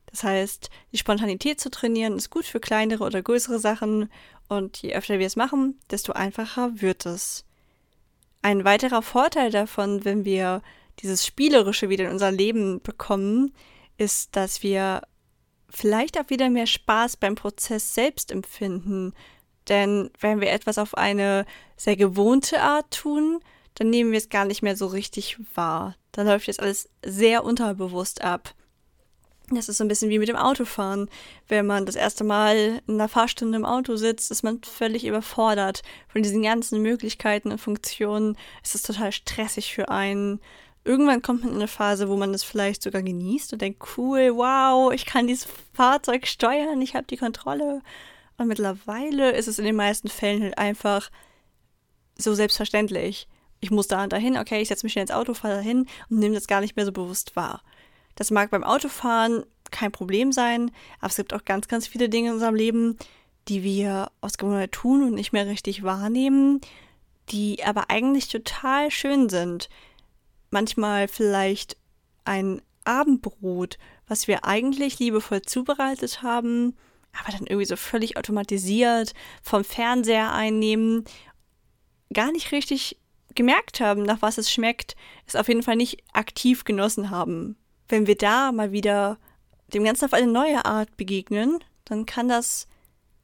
Das 0.07 0.23
heißt, 0.23 0.69
die 0.91 0.97
Spontanität 0.97 1.59
zu 1.59 1.71
trainieren 1.71 2.17
ist 2.17 2.29
gut 2.29 2.45
für 2.45 2.59
kleinere 2.59 3.03
oder 3.03 3.21
größere 3.21 3.59
Sachen 3.59 4.11
und 4.47 4.77
je 4.81 4.93
öfter 4.93 5.19
wir 5.19 5.25
es 5.25 5.35
machen, 5.35 5.79
desto 5.89 6.13
einfacher 6.13 6.81
wird 6.81 7.05
es. 7.05 7.45
Ein 8.43 8.65
weiterer 8.65 9.01
Vorteil 9.01 9.51
davon, 9.51 10.03
wenn 10.03 10.25
wir 10.25 10.61
dieses 10.99 11.25
Spielerische 11.25 11.87
wieder 11.87 12.05
in 12.05 12.11
unser 12.11 12.29
Leben 12.29 12.81
bekommen, 12.81 13.53
ist, 13.97 14.35
dass 14.35 14.61
wir 14.61 15.01
vielleicht 15.69 16.19
auch 16.19 16.29
wieder 16.29 16.49
mehr 16.49 16.67
Spaß 16.67 17.15
beim 17.17 17.35
Prozess 17.35 17.95
selbst 17.95 18.33
empfinden. 18.33 19.13
Denn 19.69 20.11
wenn 20.19 20.41
wir 20.41 20.51
etwas 20.51 20.77
auf 20.77 20.95
eine 20.97 21.45
sehr 21.77 21.95
gewohnte 21.95 22.61
Art 22.61 22.91
tun, 22.91 23.39
dann 23.75 23.89
nehmen 23.89 24.11
wir 24.11 24.17
es 24.17 24.27
gar 24.27 24.43
nicht 24.43 24.61
mehr 24.61 24.75
so 24.75 24.87
richtig 24.87 25.37
wahr. 25.55 25.95
Dann 26.11 26.27
läuft 26.27 26.47
jetzt 26.47 26.59
alles 26.59 26.89
sehr 27.03 27.45
unterbewusst 27.45 28.21
ab. 28.23 28.53
Das 29.55 29.69
ist 29.69 29.77
so 29.77 29.83
ein 29.83 29.87
bisschen 29.87 30.09
wie 30.09 30.19
mit 30.19 30.27
dem 30.27 30.35
Autofahren. 30.35 31.09
Wenn 31.47 31.65
man 31.65 31.85
das 31.85 31.95
erste 31.95 32.23
Mal 32.23 32.81
in 32.87 32.95
einer 32.95 33.09
Fahrstunde 33.09 33.57
im 33.57 33.65
Auto 33.65 33.95
sitzt, 33.95 34.31
ist 34.31 34.43
man 34.43 34.61
völlig 34.63 35.05
überfordert 35.05 35.81
von 36.07 36.23
diesen 36.23 36.41
ganzen 36.41 36.81
Möglichkeiten 36.81 37.51
und 37.51 37.59
Funktionen. 37.59 38.37
Es 38.63 38.75
ist 38.75 38.85
total 38.85 39.11
stressig 39.11 39.73
für 39.73 39.89
einen. 39.89 40.39
Irgendwann 40.85 41.21
kommt 41.21 41.43
man 41.43 41.51
in 41.51 41.57
eine 41.57 41.67
Phase, 41.67 42.09
wo 42.09 42.17
man 42.17 42.31
das 42.31 42.43
vielleicht 42.43 42.83
sogar 42.83 43.01
genießt 43.01 43.53
und 43.53 43.61
denkt, 43.61 43.81
cool, 43.97 44.35
wow, 44.35 44.91
ich 44.91 45.05
kann 45.05 45.27
dieses 45.27 45.47
Fahrzeug 45.73 46.27
steuern, 46.27 46.81
ich 46.81 46.95
habe 46.95 47.05
die 47.07 47.17
Kontrolle. 47.17 47.81
Und 48.37 48.47
mittlerweile 48.47 49.31
ist 49.31 49.47
es 49.47 49.59
in 49.59 49.65
den 49.65 49.75
meisten 49.75 50.09
Fällen 50.09 50.43
halt 50.43 50.57
einfach 50.57 51.09
so 52.17 52.33
selbstverständlich. 52.33 53.27
Ich 53.59 53.71
muss 53.71 53.87
da 53.87 54.03
und 54.03 54.11
dahin, 54.11 54.37
okay, 54.37 54.61
ich 54.61 54.67
setze 54.67 54.85
mich 54.85 54.97
ins 54.97 55.11
Auto, 55.11 55.33
fahre 55.33 55.55
dahin 55.55 55.87
und 56.09 56.19
nehme 56.19 56.35
das 56.35 56.47
gar 56.47 56.59
nicht 56.59 56.75
mehr 56.75 56.85
so 56.85 56.91
bewusst 56.91 57.35
wahr. 57.35 57.63
Das 58.15 58.31
mag 58.31 58.51
beim 58.51 58.63
Autofahren 58.63 59.43
kein 59.71 59.91
Problem 59.91 60.31
sein, 60.31 60.71
aber 60.99 61.09
es 61.09 61.15
gibt 61.15 61.33
auch 61.33 61.45
ganz, 61.45 61.67
ganz 61.67 61.87
viele 61.87 62.09
Dinge 62.09 62.29
in 62.29 62.33
unserem 62.35 62.55
Leben, 62.55 62.97
die 63.47 63.63
wir 63.63 64.11
aus 64.21 64.37
Gewohnheit 64.37 64.71
tun 64.71 65.03
und 65.03 65.15
nicht 65.15 65.33
mehr 65.33 65.47
richtig 65.47 65.83
wahrnehmen, 65.83 66.61
die 67.29 67.63
aber 67.63 67.89
eigentlich 67.89 68.29
total 68.29 68.91
schön 68.91 69.29
sind. 69.29 69.69
Manchmal 70.51 71.07
vielleicht 71.07 71.77
ein 72.25 72.61
Abendbrot, 72.85 73.77
was 74.07 74.27
wir 74.27 74.45
eigentlich 74.45 74.99
liebevoll 74.99 75.41
zubereitet 75.41 76.21
haben, 76.21 76.75
aber 77.13 77.31
dann 77.31 77.47
irgendwie 77.47 77.65
so 77.65 77.75
völlig 77.75 78.17
automatisiert 78.17 79.13
vom 79.41 79.63
Fernseher 79.63 80.31
einnehmen, 80.31 81.05
gar 82.13 82.31
nicht 82.31 82.51
richtig 82.51 82.99
gemerkt 83.35 83.79
haben, 83.79 84.03
nach 84.03 84.21
was 84.21 84.37
es 84.37 84.51
schmeckt, 84.51 84.95
es 85.25 85.35
auf 85.35 85.47
jeden 85.47 85.63
Fall 85.63 85.75
nicht 85.75 86.03
aktiv 86.13 86.63
genossen 86.63 87.09
haben. 87.09 87.57
Wenn 87.87 88.07
wir 88.07 88.15
da 88.15 88.51
mal 88.51 88.71
wieder 88.71 89.17
dem 89.73 89.83
Ganzen 89.83 90.05
auf 90.05 90.13
eine 90.13 90.31
neue 90.31 90.65
Art 90.65 90.95
begegnen, 90.97 91.59
dann 91.85 92.05
kann 92.05 92.27
das 92.27 92.67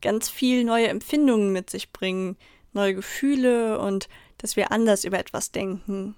ganz 0.02 0.30
viel 0.30 0.64
neue 0.64 0.88
Empfindungen 0.88 1.52
mit 1.52 1.70
sich 1.70 1.92
bringen, 1.92 2.38
neue 2.74 2.96
Gefühle 2.96 3.80
und 3.80 4.08
dass 4.38 4.56
wir 4.56 4.72
anders 4.72 5.04
über 5.04 5.20
etwas 5.20 5.52
denken. 5.52 6.16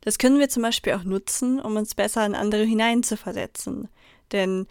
Das 0.00 0.18
können 0.18 0.38
wir 0.38 0.48
zum 0.48 0.62
Beispiel 0.62 0.94
auch 0.94 1.04
nutzen, 1.04 1.60
um 1.60 1.76
uns 1.76 1.94
besser 1.94 2.24
in 2.24 2.34
andere 2.34 2.64
hineinzuversetzen. 2.64 3.88
Denn 4.32 4.66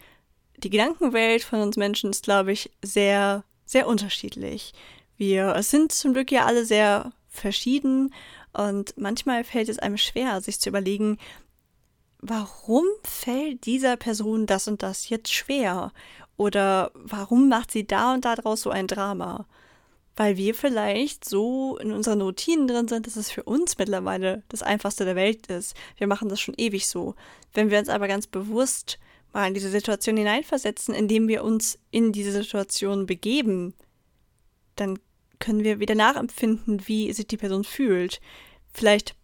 die 0.56 0.70
Gedankenwelt 0.70 1.44
von 1.44 1.60
uns 1.60 1.76
Menschen 1.76 2.10
ist, 2.10 2.24
glaube 2.24 2.52
ich, 2.52 2.70
sehr, 2.82 3.44
sehr 3.64 3.86
unterschiedlich. 3.86 4.72
Wir 5.16 5.62
sind 5.62 5.92
zum 5.92 6.14
Glück 6.14 6.32
ja 6.32 6.46
alle 6.46 6.64
sehr 6.64 7.12
verschieden 7.28 8.12
und 8.52 8.96
manchmal 8.96 9.44
fällt 9.44 9.68
es 9.68 9.78
einem 9.78 9.98
schwer, 9.98 10.40
sich 10.40 10.58
zu 10.58 10.70
überlegen, 10.70 11.18
warum 12.20 12.84
fällt 13.04 13.66
dieser 13.66 13.96
Person 13.96 14.46
das 14.46 14.68
und 14.68 14.82
das 14.82 15.08
jetzt 15.08 15.32
schwer? 15.32 15.92
Oder 16.36 16.90
warum 16.94 17.48
macht 17.48 17.70
sie 17.70 17.86
da 17.86 18.14
und 18.14 18.24
da 18.24 18.36
draus 18.36 18.62
so 18.62 18.70
ein 18.70 18.86
Drama? 18.86 19.46
Weil 20.16 20.36
wir 20.36 20.54
vielleicht 20.54 21.24
so 21.24 21.78
in 21.78 21.92
unseren 21.92 22.20
Routinen 22.20 22.66
drin 22.66 22.88
sind, 22.88 23.06
dass 23.06 23.16
es 23.16 23.30
für 23.30 23.44
uns 23.44 23.78
mittlerweile 23.78 24.42
das 24.48 24.62
Einfachste 24.62 25.04
der 25.04 25.16
Welt 25.16 25.46
ist. 25.46 25.76
Wir 25.96 26.06
machen 26.06 26.28
das 26.28 26.40
schon 26.40 26.54
ewig 26.56 26.88
so. 26.88 27.14
Wenn 27.54 27.70
wir 27.70 27.78
uns 27.78 27.88
aber 27.88 28.08
ganz 28.08 28.26
bewusst 28.26 28.98
mal 29.32 29.46
in 29.46 29.54
diese 29.54 29.70
Situation 29.70 30.16
hineinversetzen, 30.16 30.94
indem 30.94 31.28
wir 31.28 31.44
uns 31.44 31.78
in 31.90 32.12
diese 32.12 32.32
Situation 32.32 33.06
begeben, 33.06 33.74
dann 34.74 34.98
können 35.38 35.62
wir 35.62 35.78
wieder 35.78 35.94
nachempfinden, 35.94 36.86
wie 36.88 37.12
sich 37.12 37.28
die 37.28 37.36
Person 37.36 37.62
fühlt. 37.62 38.20
Vielleicht 38.72 39.14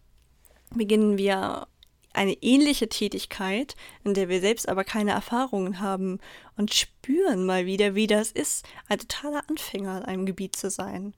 beginnen 0.73 1.17
wir 1.17 1.67
eine 2.15 2.33
ähnliche 2.41 2.89
Tätigkeit, 2.89 3.75
in 4.03 4.13
der 4.13 4.29
wir 4.29 4.41
selbst 4.41 4.67
aber 4.69 4.83
keine 4.83 5.11
Erfahrungen 5.11 5.79
haben 5.79 6.19
und 6.57 6.73
spüren 6.73 7.45
mal 7.45 7.65
wieder, 7.65 7.95
wie 7.95 8.07
das 8.07 8.31
ist, 8.31 8.65
ein 8.87 8.99
totaler 8.99 9.43
Anfänger 9.49 9.99
in 9.99 10.05
einem 10.05 10.25
Gebiet 10.25 10.55
zu 10.55 10.69
sein. 10.69 11.13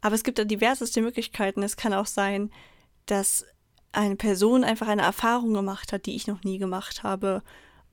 Aber 0.00 0.14
es 0.14 0.24
gibt 0.24 0.38
da 0.38 0.44
diverseste 0.44 1.00
Möglichkeiten. 1.00 1.62
Es 1.62 1.76
kann 1.76 1.94
auch 1.94 2.06
sein, 2.06 2.50
dass 3.06 3.46
eine 3.92 4.16
Person 4.16 4.64
einfach 4.64 4.88
eine 4.88 5.02
Erfahrung 5.02 5.54
gemacht 5.54 5.92
hat, 5.92 6.06
die 6.06 6.16
ich 6.16 6.26
noch 6.26 6.42
nie 6.42 6.58
gemacht 6.58 7.02
habe. 7.02 7.42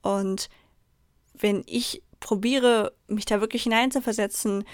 Und 0.01 0.50
wenn 1.33 1.63
ich 1.67 2.03
probiere, 2.19 2.93
mich 3.07 3.25
da 3.25 3.39
wirklich 3.39 3.63
hineinzuversetzen, 3.63 4.65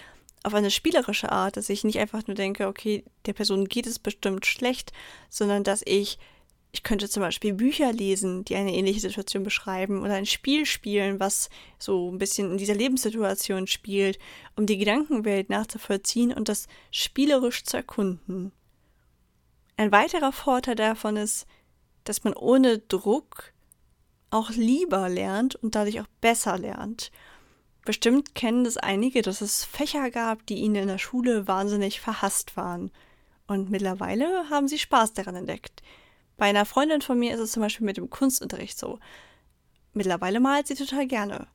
auf 0.43 0.53
eine 0.53 0.71
spielerische 0.71 1.31
Art, 1.31 1.57
dass 1.57 1.69
ich 1.69 1.83
nicht 1.83 1.99
einfach 1.99 2.25
nur 2.27 2.35
denke, 2.35 2.67
okay, 2.67 3.03
der 3.25 3.33
Person 3.33 3.65
geht 3.65 3.87
es 3.87 3.99
bestimmt 3.99 4.45
schlecht, 4.45 4.93
sondern 5.29 5.63
dass 5.63 5.81
ich 5.85 6.19
ich 6.71 6.83
könnte 6.83 7.09
zum 7.09 7.21
Beispiel 7.21 7.53
Bücher 7.53 7.91
lesen, 7.93 8.43
die 8.45 8.55
eine 8.55 8.73
ähnliche 8.73 8.99
Situation 8.99 9.43
beschreiben 9.43 10.01
oder 10.01 10.13
ein 10.13 10.25
Spiel 10.25 10.65
spielen, 10.65 11.19
was 11.19 11.49
so 11.79 12.11
ein 12.11 12.17
bisschen 12.17 12.51
in 12.51 12.57
dieser 12.57 12.75
Lebenssituation 12.75 13.67
spielt, 13.67 14.19
um 14.55 14.65
die 14.65 14.77
Gedankenwelt 14.77 15.49
nachzuvollziehen 15.49 16.33
und 16.33 16.49
das 16.49 16.67
spielerisch 16.91 17.63
zu 17.63 17.77
erkunden. 17.77 18.51
Ein 19.77 19.91
weiterer 19.91 20.31
Vorteil 20.31 20.75
davon 20.75 21.17
ist, 21.17 21.47
dass 22.03 22.23
man 22.23 22.33
ohne 22.33 22.79
Druck 22.79 23.53
auch 24.29 24.49
lieber 24.51 25.07
lernt 25.09 25.55
und 25.55 25.75
dadurch 25.75 26.01
auch 26.01 26.07
besser 26.19 26.57
lernt. 26.57 27.11
Bestimmt 27.85 28.35
kennen 28.35 28.65
es 28.65 28.77
einige, 28.77 29.21
dass 29.21 29.39
es 29.39 29.63
Fächer 29.63 30.11
gab, 30.11 30.45
die 30.45 30.55
ihnen 30.55 30.75
in 30.75 30.87
der 30.89 30.97
Schule 30.97 31.47
wahnsinnig 31.47 32.01
verhasst 32.01 32.57
waren. 32.57 32.91
Und 33.47 33.69
mittlerweile 33.69 34.49
haben 34.49 34.67
sie 34.67 34.77
Spaß 34.77 35.13
daran 35.13 35.37
entdeckt. 35.37 35.81
Bei 36.37 36.45
einer 36.45 36.65
Freundin 36.65 37.01
von 37.01 37.17
mir 37.19 37.33
ist 37.33 37.39
es 37.39 37.51
zum 37.51 37.63
Beispiel 37.63 37.85
mit 37.85 37.97
dem 37.97 38.09
Kunstunterricht 38.09 38.77
so. 38.77 38.99
Mittlerweile 39.93 40.39
malt 40.39 40.67
sie 40.67 40.75
total 40.75 41.07
gerne. 41.07 41.47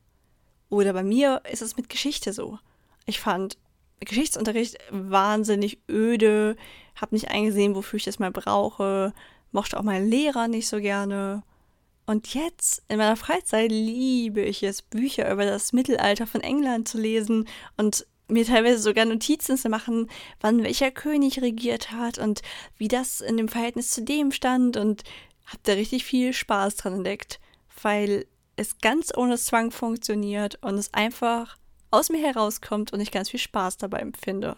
Oder 0.69 0.93
bei 0.93 1.03
mir 1.03 1.41
ist 1.49 1.61
es 1.61 1.77
mit 1.77 1.89
Geschichte 1.89 2.33
so. 2.33 2.59
Ich 3.05 3.19
fand 3.19 3.57
Geschichtsunterricht 4.01 4.77
wahnsinnig 4.91 5.79
öde, 5.89 6.57
habe 6.95 7.15
nicht 7.15 7.29
eingesehen, 7.29 7.75
wofür 7.75 7.97
ich 7.97 8.03
das 8.03 8.19
mal 8.19 8.31
brauche, 8.31 9.13
mochte 9.51 9.79
auch 9.79 9.83
meinen 9.83 10.09
Lehrer 10.09 10.47
nicht 10.47 10.67
so 10.67 10.79
gerne. 10.79 11.43
Und 12.05 12.33
jetzt, 12.33 12.83
in 12.89 12.97
meiner 12.97 13.15
Freizeit, 13.15 13.71
liebe 13.71 14.41
ich 14.41 14.61
es, 14.63 14.81
Bücher 14.81 15.31
über 15.31 15.45
das 15.45 15.71
Mittelalter 15.71 16.27
von 16.27 16.41
England 16.41 16.87
zu 16.89 16.99
lesen 16.99 17.47
und 17.77 18.05
mir 18.27 18.45
teilweise 18.45 18.79
sogar 18.79 19.05
Notizen 19.05 19.57
zu 19.57 19.69
machen, 19.69 20.09
wann 20.39 20.63
welcher 20.63 20.91
König 20.91 21.41
regiert 21.41 21.91
hat 21.91 22.17
und 22.17 22.41
wie 22.77 22.87
das 22.87 23.21
in 23.21 23.37
dem 23.37 23.47
Verhältnis 23.47 23.91
zu 23.91 24.01
dem 24.01 24.31
stand 24.31 24.77
und 24.77 25.03
habe 25.45 25.59
da 25.63 25.73
richtig 25.73 26.05
viel 26.05 26.33
Spaß 26.33 26.75
dran 26.77 26.93
entdeckt, 26.93 27.39
weil 27.81 28.25
es 28.55 28.77
ganz 28.79 29.15
ohne 29.15 29.37
Zwang 29.37 29.71
funktioniert 29.71 30.57
und 30.61 30.75
es 30.75 30.93
einfach 30.93 31.57
aus 31.91 32.09
mir 32.09 32.25
herauskommt 32.25 32.93
und 32.93 33.01
ich 33.01 33.11
ganz 33.11 33.29
viel 33.29 33.39
Spaß 33.39 33.77
dabei 33.77 33.99
empfinde. 33.99 34.55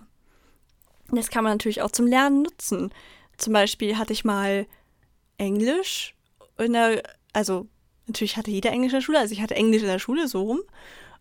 Das 1.09 1.29
kann 1.29 1.43
man 1.43 1.53
natürlich 1.53 1.81
auch 1.81 1.91
zum 1.91 2.07
Lernen 2.07 2.43
nutzen. 2.43 2.93
Zum 3.37 3.53
Beispiel 3.53 3.97
hatte 3.97 4.13
ich 4.13 4.25
mal 4.25 4.67
Englisch 5.37 6.15
in 6.57 6.73
der, 6.73 7.03
also 7.33 7.67
natürlich 8.07 8.37
hatte 8.37 8.51
jeder 8.51 8.71
Englisch 8.71 8.93
in 8.93 8.97
der 8.97 9.01
Schule, 9.01 9.19
also 9.19 9.33
ich 9.33 9.41
hatte 9.41 9.55
Englisch 9.55 9.81
in 9.81 9.89
der 9.89 9.99
Schule 9.99 10.27
so 10.27 10.43
rum 10.43 10.61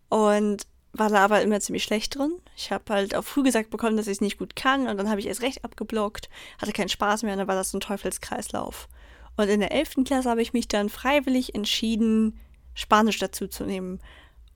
und 0.08 0.66
war 0.94 1.10
da 1.10 1.24
aber 1.24 1.42
immer 1.42 1.60
ziemlich 1.60 1.82
schlecht 1.82 2.16
drin. 2.16 2.32
Ich 2.56 2.70
habe 2.70 2.84
halt 2.92 3.14
auch 3.14 3.24
früh 3.24 3.42
gesagt 3.42 3.70
bekommen, 3.70 3.96
dass 3.96 4.06
ich 4.06 4.12
es 4.12 4.20
nicht 4.20 4.38
gut 4.38 4.56
kann 4.56 4.86
und 4.86 4.96
dann 4.96 5.10
habe 5.10 5.20
ich 5.20 5.26
erst 5.26 5.42
recht 5.42 5.64
abgeblockt, 5.64 6.28
hatte 6.60 6.72
keinen 6.72 6.88
Spaß 6.88 7.24
mehr 7.24 7.32
und 7.32 7.38
dann 7.38 7.48
war 7.48 7.56
das 7.56 7.74
ein 7.74 7.80
Teufelskreislauf. 7.80 8.88
Und 9.36 9.48
in 9.48 9.60
der 9.60 9.72
11. 9.72 10.04
Klasse 10.04 10.30
habe 10.30 10.42
ich 10.42 10.52
mich 10.52 10.68
dann 10.68 10.88
freiwillig 10.88 11.54
entschieden, 11.54 12.38
Spanisch 12.74 13.18
dazu 13.18 13.46
zu 13.46 13.64
nehmen. 13.64 14.00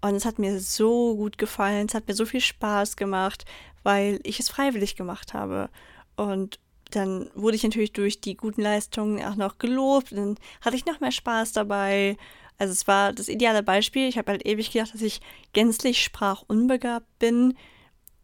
Und 0.00 0.14
es 0.14 0.24
hat 0.24 0.38
mir 0.38 0.60
so 0.60 1.16
gut 1.16 1.38
gefallen, 1.38 1.86
es 1.88 1.94
hat 1.94 2.06
mir 2.06 2.14
so 2.14 2.24
viel 2.24 2.40
Spaß 2.40 2.96
gemacht, 2.96 3.44
weil 3.82 4.20
ich 4.22 4.38
es 4.38 4.48
freiwillig 4.48 4.94
gemacht 4.94 5.34
habe. 5.34 5.70
Und 6.16 6.60
dann 6.90 7.30
wurde 7.34 7.56
ich 7.56 7.64
natürlich 7.64 7.92
durch 7.92 8.20
die 8.20 8.36
guten 8.36 8.62
Leistungen 8.62 9.24
auch 9.24 9.34
noch 9.34 9.58
gelobt, 9.58 10.12
dann 10.12 10.36
hatte 10.60 10.76
ich 10.76 10.86
noch 10.86 11.00
mehr 11.00 11.12
Spaß 11.12 11.52
dabei 11.52 12.16
also 12.58 12.72
es 12.72 12.86
war 12.86 13.12
das 13.12 13.28
ideale 13.28 13.62
Beispiel. 13.62 14.08
Ich 14.08 14.18
habe 14.18 14.32
halt 14.32 14.46
ewig 14.46 14.72
gedacht, 14.72 14.92
dass 14.92 15.02
ich 15.02 15.20
gänzlich 15.52 16.02
sprachunbegabt 16.02 17.18
bin. 17.18 17.56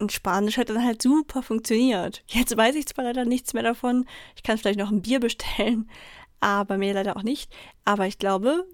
Und 0.01 0.11
Spanisch 0.11 0.59
hat 0.59 0.69
dann 0.69 0.85
halt 0.85 1.01
super 1.01 1.43
funktioniert. 1.43 2.25
Jetzt 2.27 2.57
weiß 2.57 2.75
ich 2.75 2.87
zwar 2.87 3.05
leider 3.05 3.25
nichts 3.25 3.55
mehr 3.55 3.63
davon. 3.63 4.07
Ich 4.35 4.43
kann 4.43 4.59
vielleicht 4.59 4.79
noch 4.79 4.91
ein 4.91 5.03
Bier 5.03 5.21
bestellen, 5.21 5.89
aber 6.41 6.79
mir 6.79 6.95
leider 6.95 7.17
auch 7.17 7.23
nicht. 7.23 7.55
Aber 7.85 8.07
ich 8.07 8.19
glaube, 8.19 8.67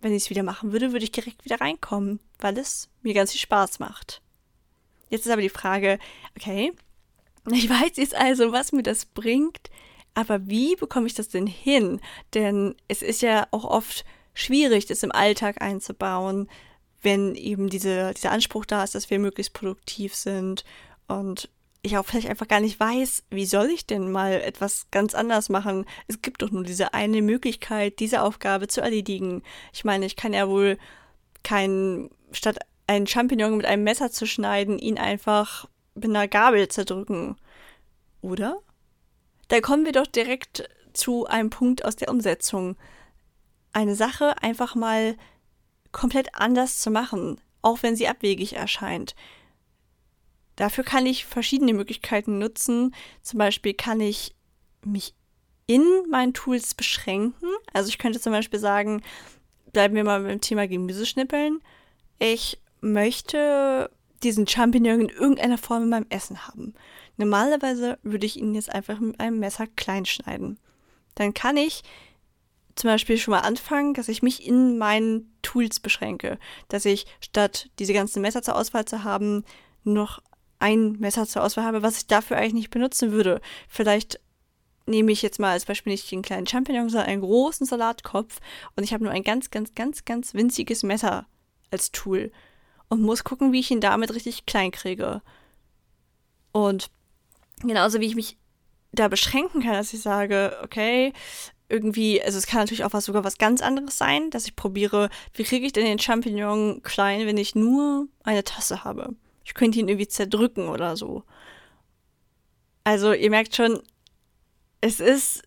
wenn 0.00 0.12
ich 0.12 0.24
es 0.24 0.30
wieder 0.30 0.42
machen 0.42 0.72
würde, 0.72 0.92
würde 0.92 1.04
ich 1.04 1.12
direkt 1.12 1.44
wieder 1.44 1.60
reinkommen, 1.60 2.18
weil 2.40 2.58
es 2.58 2.90
mir 3.02 3.14
ganz 3.14 3.30
viel 3.30 3.40
Spaß 3.40 3.78
macht. 3.78 4.20
Jetzt 5.10 5.26
ist 5.26 5.32
aber 5.32 5.42
die 5.42 5.48
Frage, 5.48 6.00
okay, 6.36 6.72
ich 7.52 7.68
weiß 7.68 7.96
jetzt 7.96 8.16
also, 8.16 8.52
was 8.52 8.72
mir 8.72 8.82
das 8.82 9.06
bringt, 9.06 9.70
aber 10.14 10.46
wie 10.48 10.74
bekomme 10.76 11.06
ich 11.06 11.14
das 11.14 11.28
denn 11.28 11.46
hin? 11.46 12.00
Denn 12.34 12.74
es 12.88 13.00
ist 13.00 13.22
ja 13.22 13.46
auch 13.52 13.64
oft 13.64 14.04
schwierig, 14.34 14.86
das 14.86 15.02
im 15.02 15.12
Alltag 15.12 15.62
einzubauen, 15.62 16.48
wenn 17.02 17.34
eben 17.34 17.68
diese, 17.68 18.12
dieser 18.14 18.32
Anspruch 18.32 18.64
da 18.64 18.82
ist, 18.82 18.94
dass 18.94 19.10
wir 19.10 19.18
möglichst 19.18 19.52
produktiv 19.52 20.14
sind 20.14 20.64
und 21.06 21.48
ich 21.82 21.98
auch 21.98 22.04
vielleicht 22.04 22.28
einfach 22.28 22.48
gar 22.48 22.60
nicht 22.60 22.80
weiß, 22.80 23.24
wie 23.30 23.44
soll 23.44 23.66
ich 23.66 23.86
denn 23.86 24.10
mal 24.10 24.32
etwas 24.32 24.86
ganz 24.90 25.14
anders 25.14 25.50
machen? 25.50 25.84
Es 26.08 26.22
gibt 26.22 26.40
doch 26.40 26.50
nur 26.50 26.64
diese 26.64 26.94
eine 26.94 27.20
Möglichkeit, 27.20 28.00
diese 28.00 28.22
Aufgabe 28.22 28.68
zu 28.68 28.80
erledigen. 28.80 29.42
Ich 29.72 29.84
meine, 29.84 30.06
ich 30.06 30.16
kann 30.16 30.32
ja 30.32 30.48
wohl 30.48 30.78
kein, 31.42 32.10
statt 32.32 32.58
einen 32.86 33.06
Champignon 33.06 33.58
mit 33.58 33.66
einem 33.66 33.84
Messer 33.84 34.10
zu 34.10 34.26
schneiden, 34.26 34.78
ihn 34.78 34.98
einfach 34.98 35.68
mit 35.94 36.06
einer 36.06 36.26
Gabel 36.26 36.68
zerdrücken. 36.68 37.36
Oder? 38.22 38.60
Da 39.48 39.60
kommen 39.60 39.84
wir 39.84 39.92
doch 39.92 40.06
direkt 40.06 40.68
zu 40.94 41.26
einem 41.26 41.50
Punkt 41.50 41.84
aus 41.84 41.96
der 41.96 42.08
Umsetzung 42.08 42.76
eine 43.74 43.94
Sache 43.94 44.40
einfach 44.42 44.74
mal 44.74 45.16
komplett 45.92 46.34
anders 46.34 46.80
zu 46.80 46.90
machen, 46.90 47.40
auch 47.62 47.82
wenn 47.82 47.96
sie 47.96 48.08
abwegig 48.08 48.54
erscheint. 48.54 49.14
Dafür 50.56 50.84
kann 50.84 51.06
ich 51.06 51.24
verschiedene 51.24 51.72
Möglichkeiten 51.72 52.38
nutzen. 52.38 52.94
Zum 53.22 53.38
Beispiel 53.38 53.74
kann 53.74 54.00
ich 54.00 54.34
mich 54.84 55.14
in 55.66 55.84
meinen 56.10 56.34
Tools 56.34 56.74
beschränken. 56.74 57.48
Also 57.72 57.88
ich 57.88 57.98
könnte 57.98 58.20
zum 58.20 58.32
Beispiel 58.32 58.60
sagen, 58.60 59.02
bleiben 59.72 59.94
wir 59.94 60.04
mal 60.04 60.22
beim 60.22 60.40
Thema 60.40 60.68
Gemüseschnippeln. 60.68 61.60
Ich 62.18 62.60
möchte 62.80 63.90
diesen 64.22 64.46
Champignon 64.46 65.00
in 65.00 65.08
irgendeiner 65.08 65.58
Form 65.58 65.84
in 65.84 65.88
meinem 65.88 66.06
Essen 66.08 66.46
haben. 66.46 66.74
Normalerweise 67.16 67.98
würde 68.02 68.26
ich 68.26 68.36
ihn 68.36 68.54
jetzt 68.54 68.72
einfach 68.72 69.00
mit 69.00 69.20
einem 69.20 69.38
Messer 69.38 69.66
klein 69.66 70.06
schneiden. 70.06 70.58
Dann 71.14 71.34
kann 71.34 71.56
ich 71.56 71.82
zum 72.76 72.88
Beispiel 72.88 73.18
schon 73.18 73.32
mal 73.32 73.40
anfangen, 73.40 73.94
dass 73.94 74.08
ich 74.08 74.22
mich 74.22 74.46
in 74.46 74.78
meinen 74.78 75.32
Tools 75.42 75.80
beschränke. 75.80 76.38
Dass 76.68 76.84
ich 76.84 77.06
statt 77.20 77.70
diese 77.78 77.92
ganzen 77.92 78.20
Messer 78.20 78.42
zur 78.42 78.56
Auswahl 78.56 78.84
zu 78.84 79.04
haben, 79.04 79.44
noch 79.84 80.20
ein 80.58 80.92
Messer 80.92 81.26
zur 81.26 81.42
Auswahl 81.42 81.64
habe, 81.64 81.82
was 81.82 81.98
ich 81.98 82.06
dafür 82.06 82.36
eigentlich 82.36 82.54
nicht 82.54 82.70
benutzen 82.70 83.12
würde. 83.12 83.40
Vielleicht 83.68 84.20
nehme 84.86 85.12
ich 85.12 85.22
jetzt 85.22 85.38
mal 85.38 85.52
als 85.52 85.64
Beispiel 85.64 85.92
nicht 85.92 86.10
den 86.10 86.22
kleinen 86.22 86.46
Champignon, 86.46 86.88
sondern 86.88 87.08
einen 87.08 87.22
großen 87.22 87.66
Salatkopf 87.66 88.40
und 88.76 88.84
ich 88.84 88.92
habe 88.92 89.04
nur 89.04 89.12
ein 89.12 89.22
ganz, 89.22 89.50
ganz, 89.50 89.74
ganz, 89.74 90.04
ganz 90.04 90.34
winziges 90.34 90.82
Messer 90.82 91.26
als 91.70 91.90
Tool 91.90 92.32
und 92.88 93.02
muss 93.02 93.24
gucken, 93.24 93.52
wie 93.52 93.60
ich 93.60 93.70
ihn 93.70 93.80
damit 93.80 94.14
richtig 94.14 94.46
klein 94.46 94.70
kriege. 94.70 95.22
Und 96.52 96.90
genauso 97.60 98.00
wie 98.00 98.06
ich 98.06 98.14
mich 98.14 98.36
da 98.92 99.08
beschränken 99.08 99.62
kann, 99.62 99.72
dass 99.72 99.92
ich 99.92 100.02
sage, 100.02 100.56
okay, 100.62 101.12
irgendwie, 101.68 102.22
also 102.22 102.38
es 102.38 102.46
kann 102.46 102.60
natürlich 102.60 102.84
auch 102.84 102.92
was 102.92 103.06
sogar 103.06 103.24
was 103.24 103.38
ganz 103.38 103.62
anderes 103.62 103.96
sein, 103.96 104.30
dass 104.30 104.46
ich 104.46 104.56
probiere, 104.56 105.08
wie 105.32 105.44
kriege 105.44 105.66
ich 105.66 105.72
denn 105.72 105.84
den 105.84 105.98
Champignon 105.98 106.82
klein, 106.82 107.26
wenn 107.26 107.38
ich 107.38 107.54
nur 107.54 108.06
eine 108.22 108.44
Tasse 108.44 108.84
habe. 108.84 109.14
Ich 109.44 109.54
könnte 109.54 109.78
ihn 109.78 109.88
irgendwie 109.88 110.08
zerdrücken 110.08 110.68
oder 110.68 110.96
so. 110.96 111.24
Also 112.84 113.12
ihr 113.12 113.30
merkt 113.30 113.56
schon, 113.56 113.80
es 114.80 115.00
ist 115.00 115.42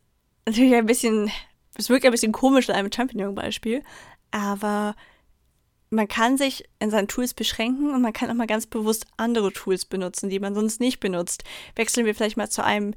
natürlich 0.46 0.74
ein 0.74 0.88
bisschen, 0.88 1.32
es 1.76 1.90
wirkt 1.90 2.06
ein 2.06 2.12
bisschen 2.12 2.32
komisch 2.32 2.70
in 2.70 2.76
einem 2.76 2.92
Champignon-Beispiel, 2.92 3.84
aber 4.32 4.96
man 5.90 6.08
kann 6.08 6.38
sich 6.38 6.66
in 6.80 6.90
seinen 6.90 7.08
Tools 7.08 7.34
beschränken 7.34 7.94
und 7.94 8.02
man 8.02 8.14
kann 8.14 8.30
auch 8.30 8.36
mal 8.36 8.48
ganz 8.48 8.66
bewusst 8.66 9.06
andere 9.18 9.54
Tools 9.54 9.86
benutzen, 9.86 10.30
die 10.30 10.40
man 10.40 10.56
sonst 10.56 10.82
nicht 10.82 11.00
benutzt. 11.00 11.44
Wechseln 11.76 12.06
wir 12.06 12.16
vielleicht 12.16 12.38
mal 12.38 12.50
zu 12.50 12.64
einem 12.64 12.94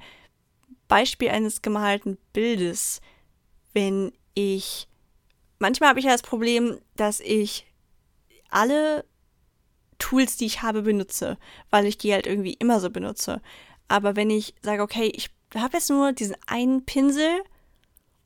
Beispiel 0.91 1.31
eines 1.31 1.63
gemalten 1.63 2.19
Bildes. 2.35 3.01
Wenn 3.73 4.13
ich, 4.35 4.87
manchmal 5.59 5.89
habe 5.89 6.01
ich 6.01 6.05
ja 6.05 6.13
das 6.13 6.23
Problem, 6.23 6.79
dass 6.97 7.21
ich 7.21 7.67
alle 8.51 9.07
Tools, 9.99 10.37
die 10.37 10.47
ich 10.47 10.61
habe, 10.61 10.83
benutze, 10.83 11.39
weil 11.71 11.87
ich 11.87 11.97
die 11.97 12.13
halt 12.13 12.27
irgendwie 12.27 12.55
immer 12.55 12.81
so 12.81 12.91
benutze. 12.91 13.41
Aber 13.89 14.17
wenn 14.17 14.29
ich 14.29 14.55
sage, 14.61 14.83
okay, 14.83 15.11
ich 15.15 15.31
habe 15.55 15.79
jetzt 15.79 15.89
nur 15.89 16.13
diesen 16.13 16.37
einen 16.47 16.85
Pinsel 16.85 17.43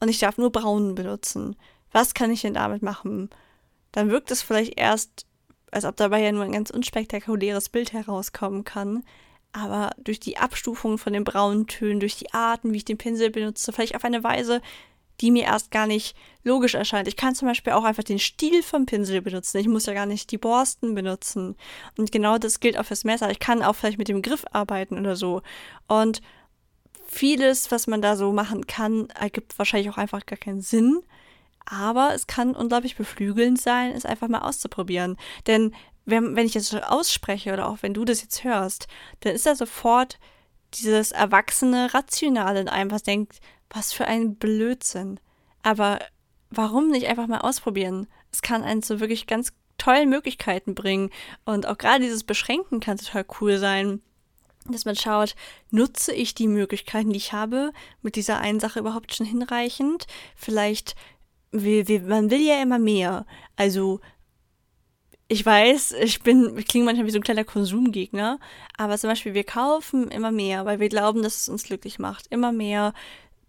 und 0.00 0.08
ich 0.08 0.18
darf 0.18 0.38
nur 0.38 0.50
braunen 0.50 0.96
benutzen, 0.96 1.56
was 1.92 2.14
kann 2.14 2.32
ich 2.32 2.42
denn 2.42 2.54
damit 2.54 2.82
machen? 2.82 3.30
dann 3.94 4.10
wirkt 4.10 4.32
es 4.32 4.42
vielleicht 4.42 4.76
erst, 4.76 5.24
als 5.70 5.84
ob 5.84 5.96
dabei 5.96 6.20
ja 6.20 6.32
nur 6.32 6.42
ein 6.42 6.50
ganz 6.50 6.70
unspektakuläres 6.70 7.68
Bild 7.68 7.92
herauskommen 7.92 8.64
kann. 8.64 9.04
Aber 9.56 9.92
durch 9.98 10.18
die 10.18 10.36
Abstufung 10.36 10.98
von 10.98 11.12
den 11.12 11.22
braunen 11.22 11.68
Tönen, 11.68 12.00
durch 12.00 12.16
die 12.16 12.34
Arten, 12.34 12.72
wie 12.72 12.78
ich 12.78 12.84
den 12.84 12.98
Pinsel 12.98 13.30
benutze, 13.30 13.72
vielleicht 13.72 13.94
auf 13.94 14.04
eine 14.04 14.24
Weise, 14.24 14.60
die 15.20 15.30
mir 15.30 15.44
erst 15.44 15.70
gar 15.70 15.86
nicht 15.86 16.16
logisch 16.42 16.74
erscheint. 16.74 17.06
Ich 17.06 17.16
kann 17.16 17.36
zum 17.36 17.46
Beispiel 17.46 17.72
auch 17.72 17.84
einfach 17.84 18.02
den 18.02 18.18
Stiel 18.18 18.64
vom 18.64 18.84
Pinsel 18.84 19.22
benutzen. 19.22 19.58
Ich 19.58 19.68
muss 19.68 19.86
ja 19.86 19.94
gar 19.94 20.06
nicht 20.06 20.32
die 20.32 20.38
Borsten 20.38 20.96
benutzen. 20.96 21.54
Und 21.96 22.10
genau 22.10 22.36
das 22.36 22.58
gilt 22.58 22.76
auch 22.76 22.84
fürs 22.84 23.04
Messer. 23.04 23.30
Ich 23.30 23.38
kann 23.38 23.62
auch 23.62 23.74
vielleicht 23.76 23.98
mit 23.98 24.08
dem 24.08 24.22
Griff 24.22 24.44
arbeiten 24.50 24.98
oder 24.98 25.14
so. 25.14 25.42
Und 25.86 26.20
vieles, 27.06 27.70
was 27.70 27.86
man 27.86 28.02
da 28.02 28.16
so 28.16 28.32
machen 28.32 28.66
kann, 28.66 29.08
ergibt 29.10 29.56
wahrscheinlich 29.56 29.88
auch 29.88 29.98
einfach 29.98 30.26
gar 30.26 30.38
keinen 30.38 30.62
Sinn. 30.62 31.00
Aber 31.64 32.12
es 32.12 32.26
kann 32.26 32.56
unglaublich 32.56 32.96
beflügelnd 32.96 33.60
sein, 33.60 33.92
es 33.92 34.04
einfach 34.04 34.26
mal 34.26 34.40
auszuprobieren. 34.40 35.16
Denn 35.46 35.72
wenn, 36.04 36.36
wenn 36.36 36.46
ich 36.46 36.52
das 36.52 36.74
ausspreche 36.74 37.52
oder 37.52 37.68
auch 37.68 37.78
wenn 37.80 37.94
du 37.94 38.04
das 38.04 38.22
jetzt 38.22 38.44
hörst, 38.44 38.86
dann 39.20 39.34
ist 39.34 39.46
da 39.46 39.54
sofort 39.54 40.18
dieses 40.74 41.12
erwachsene 41.12 41.94
Rationale 41.94 42.60
in 42.60 42.68
einem, 42.68 42.90
was 42.90 43.02
denkt, 43.02 43.40
was 43.70 43.92
für 43.92 44.06
ein 44.06 44.36
Blödsinn. 44.36 45.20
Aber 45.62 46.00
warum 46.50 46.90
nicht 46.90 47.06
einfach 47.06 47.26
mal 47.26 47.40
ausprobieren? 47.40 48.06
Es 48.32 48.42
kann 48.42 48.62
einen 48.62 48.82
zu 48.82 49.00
wirklich 49.00 49.26
ganz 49.26 49.52
tollen 49.78 50.08
Möglichkeiten 50.08 50.74
bringen. 50.74 51.10
Und 51.44 51.66
auch 51.66 51.78
gerade 51.78 52.00
dieses 52.00 52.24
Beschränken 52.24 52.80
kann 52.80 52.98
total 52.98 53.24
cool 53.40 53.58
sein 53.58 54.02
dass 54.66 54.84
man 54.84 54.96
schaut, 54.96 55.34
nutze 55.70 56.12
ich 56.12 56.34
die 56.34 56.48
Möglichkeiten, 56.48 57.10
die 57.10 57.18
ich 57.18 57.32
habe, 57.32 57.72
mit 58.02 58.16
dieser 58.16 58.38
einen 58.38 58.60
Sache 58.60 58.78
überhaupt 58.78 59.14
schon 59.14 59.26
hinreichend? 59.26 60.06
Vielleicht 60.36 60.94
will, 61.50 61.86
will, 61.88 62.00
man 62.00 62.30
will 62.30 62.40
ja 62.40 62.62
immer 62.62 62.78
mehr. 62.78 63.26
Also, 63.56 64.00
ich 65.28 65.44
weiß, 65.44 65.92
ich 65.92 66.22
bin, 66.22 66.56
ich 66.58 66.66
klinge 66.66 66.84
manchmal 66.84 67.06
wie 67.06 67.10
so 67.10 67.18
ein 67.18 67.24
kleiner 67.24 67.44
Konsumgegner, 67.44 68.38
aber 68.76 68.98
zum 68.98 69.10
Beispiel, 69.10 69.34
wir 69.34 69.44
kaufen 69.44 70.08
immer 70.08 70.30
mehr, 70.30 70.66
weil 70.66 70.80
wir 70.80 70.88
glauben, 70.88 71.22
dass 71.22 71.38
es 71.38 71.48
uns 71.48 71.64
glücklich 71.64 71.98
macht. 71.98 72.26
Immer 72.28 72.52
mehr 72.52 72.92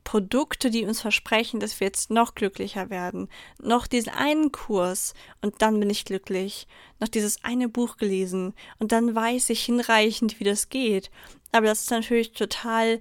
Produkte, 0.06 0.70
die 0.70 0.86
uns 0.86 1.02
versprechen, 1.02 1.60
dass 1.60 1.80
wir 1.80 1.88
jetzt 1.88 2.12
noch 2.12 2.36
glücklicher 2.36 2.90
werden. 2.90 3.28
Noch 3.62 3.88
diesen 3.88 4.14
einen 4.14 4.52
Kurs 4.52 5.14
und 5.42 5.62
dann 5.62 5.80
bin 5.80 5.90
ich 5.90 6.06
glücklich. 6.06 6.68
Noch 7.00 7.10
dieses 7.10 7.44
eine 7.44 7.68
Buch 7.68 7.98
gelesen 7.98 8.54
und 8.80 8.94
dann 8.94 9.14
weiß 9.14 9.50
ich 9.50 9.66
hinreichend, 9.66 10.40
wie 10.40 10.46
das 10.46 10.70
geht. 10.70 11.10
Aber 11.52 11.66
das 11.66 11.82
ist 11.82 11.92
natürlich 11.92 12.32
total 12.32 13.00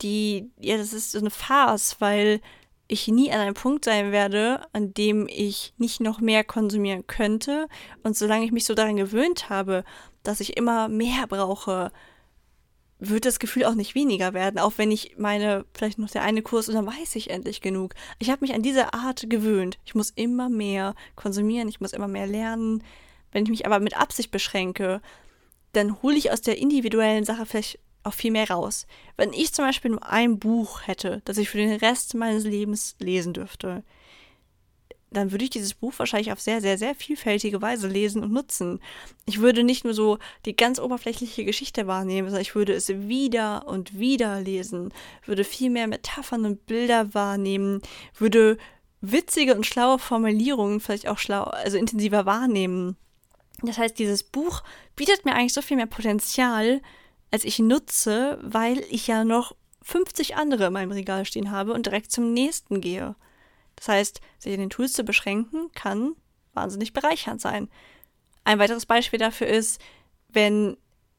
die, 0.00 0.50
ja, 0.58 0.76
das 0.78 0.92
ist 0.92 1.12
so 1.12 1.18
eine 1.18 1.30
Farce, 1.30 1.96
weil 1.98 2.40
ich 2.88 3.08
nie 3.08 3.32
an 3.32 3.40
einem 3.40 3.54
Punkt 3.54 3.84
sein 3.84 4.12
werde, 4.12 4.60
an 4.72 4.94
dem 4.94 5.26
ich 5.28 5.74
nicht 5.76 6.00
noch 6.00 6.20
mehr 6.20 6.44
konsumieren 6.44 7.06
könnte. 7.06 7.68
Und 8.02 8.16
solange 8.16 8.44
ich 8.44 8.52
mich 8.52 8.64
so 8.64 8.74
daran 8.74 8.96
gewöhnt 8.96 9.48
habe, 9.48 9.84
dass 10.22 10.40
ich 10.40 10.56
immer 10.56 10.88
mehr 10.88 11.26
brauche, 11.26 11.90
wird 12.98 13.26
das 13.26 13.38
Gefühl 13.38 13.64
auch 13.64 13.74
nicht 13.74 13.94
weniger 13.94 14.32
werden, 14.32 14.58
auch 14.58 14.72
wenn 14.76 14.90
ich 14.90 15.16
meine, 15.18 15.66
vielleicht 15.74 15.98
noch 15.98 16.10
der 16.10 16.22
eine 16.22 16.42
Kurs 16.42 16.68
und 16.68 16.74
dann 16.74 16.86
weiß 16.86 17.14
ich 17.16 17.30
endlich 17.30 17.60
genug. 17.60 17.94
Ich 18.18 18.30
habe 18.30 18.40
mich 18.40 18.54
an 18.54 18.62
diese 18.62 18.94
Art 18.94 19.28
gewöhnt. 19.28 19.78
Ich 19.84 19.94
muss 19.94 20.10
immer 20.10 20.48
mehr 20.48 20.94
konsumieren, 21.14 21.68
ich 21.68 21.80
muss 21.80 21.92
immer 21.92 22.08
mehr 22.08 22.26
lernen. 22.26 22.82
Wenn 23.32 23.44
ich 23.44 23.50
mich 23.50 23.66
aber 23.66 23.80
mit 23.80 23.98
Absicht 23.98 24.30
beschränke, 24.30 25.02
dann 25.72 26.00
hole 26.02 26.16
ich 26.16 26.32
aus 26.32 26.40
der 26.40 26.56
individuellen 26.56 27.24
Sache 27.24 27.44
vielleicht 27.44 27.78
auch 28.06 28.14
viel 28.14 28.30
mehr 28.30 28.50
raus. 28.50 28.86
Wenn 29.16 29.32
ich 29.32 29.52
zum 29.52 29.64
Beispiel 29.64 29.90
nur 29.92 30.06
ein 30.06 30.38
Buch 30.38 30.86
hätte, 30.86 31.22
das 31.24 31.38
ich 31.38 31.48
für 31.48 31.58
den 31.58 31.76
Rest 31.76 32.14
meines 32.14 32.44
Lebens 32.44 32.96
lesen 32.98 33.32
dürfte, 33.32 33.82
dann 35.10 35.30
würde 35.30 35.44
ich 35.44 35.50
dieses 35.50 35.74
Buch 35.74 35.94
wahrscheinlich 35.96 36.32
auf 36.32 36.40
sehr, 36.40 36.60
sehr, 36.60 36.78
sehr 36.78 36.94
vielfältige 36.94 37.62
Weise 37.62 37.88
lesen 37.88 38.22
und 38.22 38.32
nutzen. 38.32 38.80
Ich 39.24 39.40
würde 39.40 39.62
nicht 39.62 39.84
nur 39.84 39.94
so 39.94 40.18
die 40.44 40.56
ganz 40.56 40.78
oberflächliche 40.78 41.44
Geschichte 41.44 41.86
wahrnehmen, 41.86 42.28
sondern 42.28 42.42
ich 42.42 42.54
würde 42.54 42.74
es 42.74 42.88
wieder 42.88 43.66
und 43.66 43.98
wieder 43.98 44.40
lesen, 44.40 44.92
würde 45.24 45.44
viel 45.44 45.70
mehr 45.70 45.86
Metaphern 45.86 46.44
und 46.44 46.66
Bilder 46.66 47.14
wahrnehmen, 47.14 47.80
würde 48.14 48.58
witzige 49.00 49.54
und 49.54 49.66
schlaue 49.66 49.98
Formulierungen 49.98 50.80
vielleicht 50.80 51.08
auch 51.08 51.18
schlau, 51.18 51.44
also 51.44 51.78
intensiver 51.78 52.26
wahrnehmen. 52.26 52.96
Das 53.62 53.78
heißt, 53.78 53.98
dieses 53.98 54.22
Buch 54.22 54.62
bietet 54.96 55.24
mir 55.24 55.34
eigentlich 55.34 55.54
so 55.54 55.62
viel 55.62 55.76
mehr 55.76 55.86
Potenzial, 55.86 56.82
als 57.30 57.44
ich 57.44 57.58
nutze, 57.58 58.38
weil 58.42 58.80
ich 58.90 59.06
ja 59.06 59.24
noch 59.24 59.54
50 59.82 60.36
andere 60.36 60.66
in 60.66 60.72
meinem 60.72 60.92
Regal 60.92 61.24
stehen 61.24 61.50
habe 61.50 61.72
und 61.72 61.86
direkt 61.86 62.10
zum 62.10 62.32
nächsten 62.32 62.80
gehe. 62.80 63.14
Das 63.76 63.88
heißt, 63.88 64.20
sich 64.38 64.52
in 64.52 64.60
den 64.60 64.70
Tools 64.70 64.92
zu 64.94 65.04
beschränken, 65.04 65.70
kann 65.74 66.16
wahnsinnig 66.54 66.92
bereichernd 66.92 67.40
sein. 67.40 67.68
Ein 68.44 68.58
weiteres 68.58 68.86
Beispiel 68.86 69.18
dafür 69.18 69.46
ist, 69.46 69.80
wenn 70.28 70.76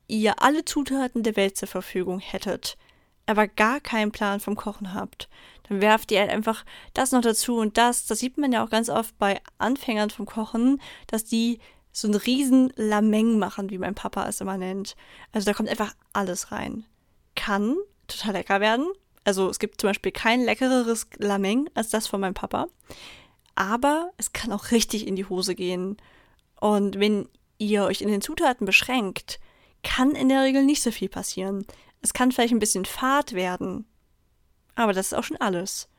ihr 0.07 0.41
alle 0.41 0.65
Zutaten 0.65 1.23
der 1.23 1.35
Welt 1.35 1.57
zur 1.57 1.67
Verfügung 1.67 2.19
hättet, 2.19 2.77
aber 3.25 3.47
gar 3.47 3.79
keinen 3.79 4.11
Plan 4.11 4.39
vom 4.39 4.55
Kochen 4.55 4.93
habt, 4.93 5.29
dann 5.67 5.81
werft 5.81 6.11
ihr 6.11 6.21
halt 6.21 6.31
einfach 6.31 6.65
das 6.93 7.11
noch 7.11 7.21
dazu 7.21 7.57
und 7.57 7.77
das. 7.77 8.05
Das 8.05 8.19
sieht 8.19 8.37
man 8.37 8.51
ja 8.51 8.63
auch 8.63 8.69
ganz 8.69 8.89
oft 8.89 9.17
bei 9.17 9.41
Anfängern 9.57 10.09
vom 10.09 10.25
Kochen, 10.25 10.81
dass 11.07 11.25
die 11.25 11.59
so 11.99 12.07
ein 12.07 12.13
riesen 12.13 12.71
Lameng 12.75 13.39
machen, 13.39 13.71
wie 13.71 13.79
mein 13.79 13.95
Papa 13.95 14.27
es 14.27 14.39
immer 14.39 14.55
nennt. 14.55 14.95
Also 15.31 15.45
da 15.45 15.53
kommt 15.53 15.67
einfach 15.67 15.95
alles 16.13 16.51
rein. 16.51 16.85
Kann 17.35 17.75
total 18.05 18.33
lecker 18.33 18.61
werden. 18.61 18.85
Also 19.23 19.49
es 19.49 19.57
gibt 19.57 19.81
zum 19.81 19.89
Beispiel 19.89 20.11
kein 20.11 20.41
leckereres 20.41 21.07
Lameng 21.17 21.67
als 21.73 21.89
das 21.89 22.05
von 22.05 22.21
meinem 22.21 22.35
Papa. 22.35 22.67
Aber 23.55 24.11
es 24.17 24.31
kann 24.31 24.51
auch 24.51 24.69
richtig 24.69 25.07
in 25.07 25.15
die 25.15 25.25
Hose 25.25 25.55
gehen. 25.55 25.97
Und 26.59 26.99
wenn 26.99 27.27
ihr 27.57 27.85
euch 27.85 28.01
in 28.01 28.09
den 28.09 28.21
Zutaten 28.21 28.67
beschränkt, 28.67 29.39
kann 29.81 30.11
in 30.11 30.29
der 30.29 30.43
Regel 30.43 30.63
nicht 30.63 30.83
so 30.83 30.91
viel 30.91 31.09
passieren. 31.09 31.65
Es 32.03 32.13
kann 32.13 32.31
vielleicht 32.31 32.53
ein 32.53 32.59
bisschen 32.59 32.85
fad 32.85 33.33
werden. 33.33 33.87
Aber 34.75 34.93
das 34.93 35.07
ist 35.07 35.13
auch 35.13 35.23
schon 35.23 35.37
alles. 35.37 35.89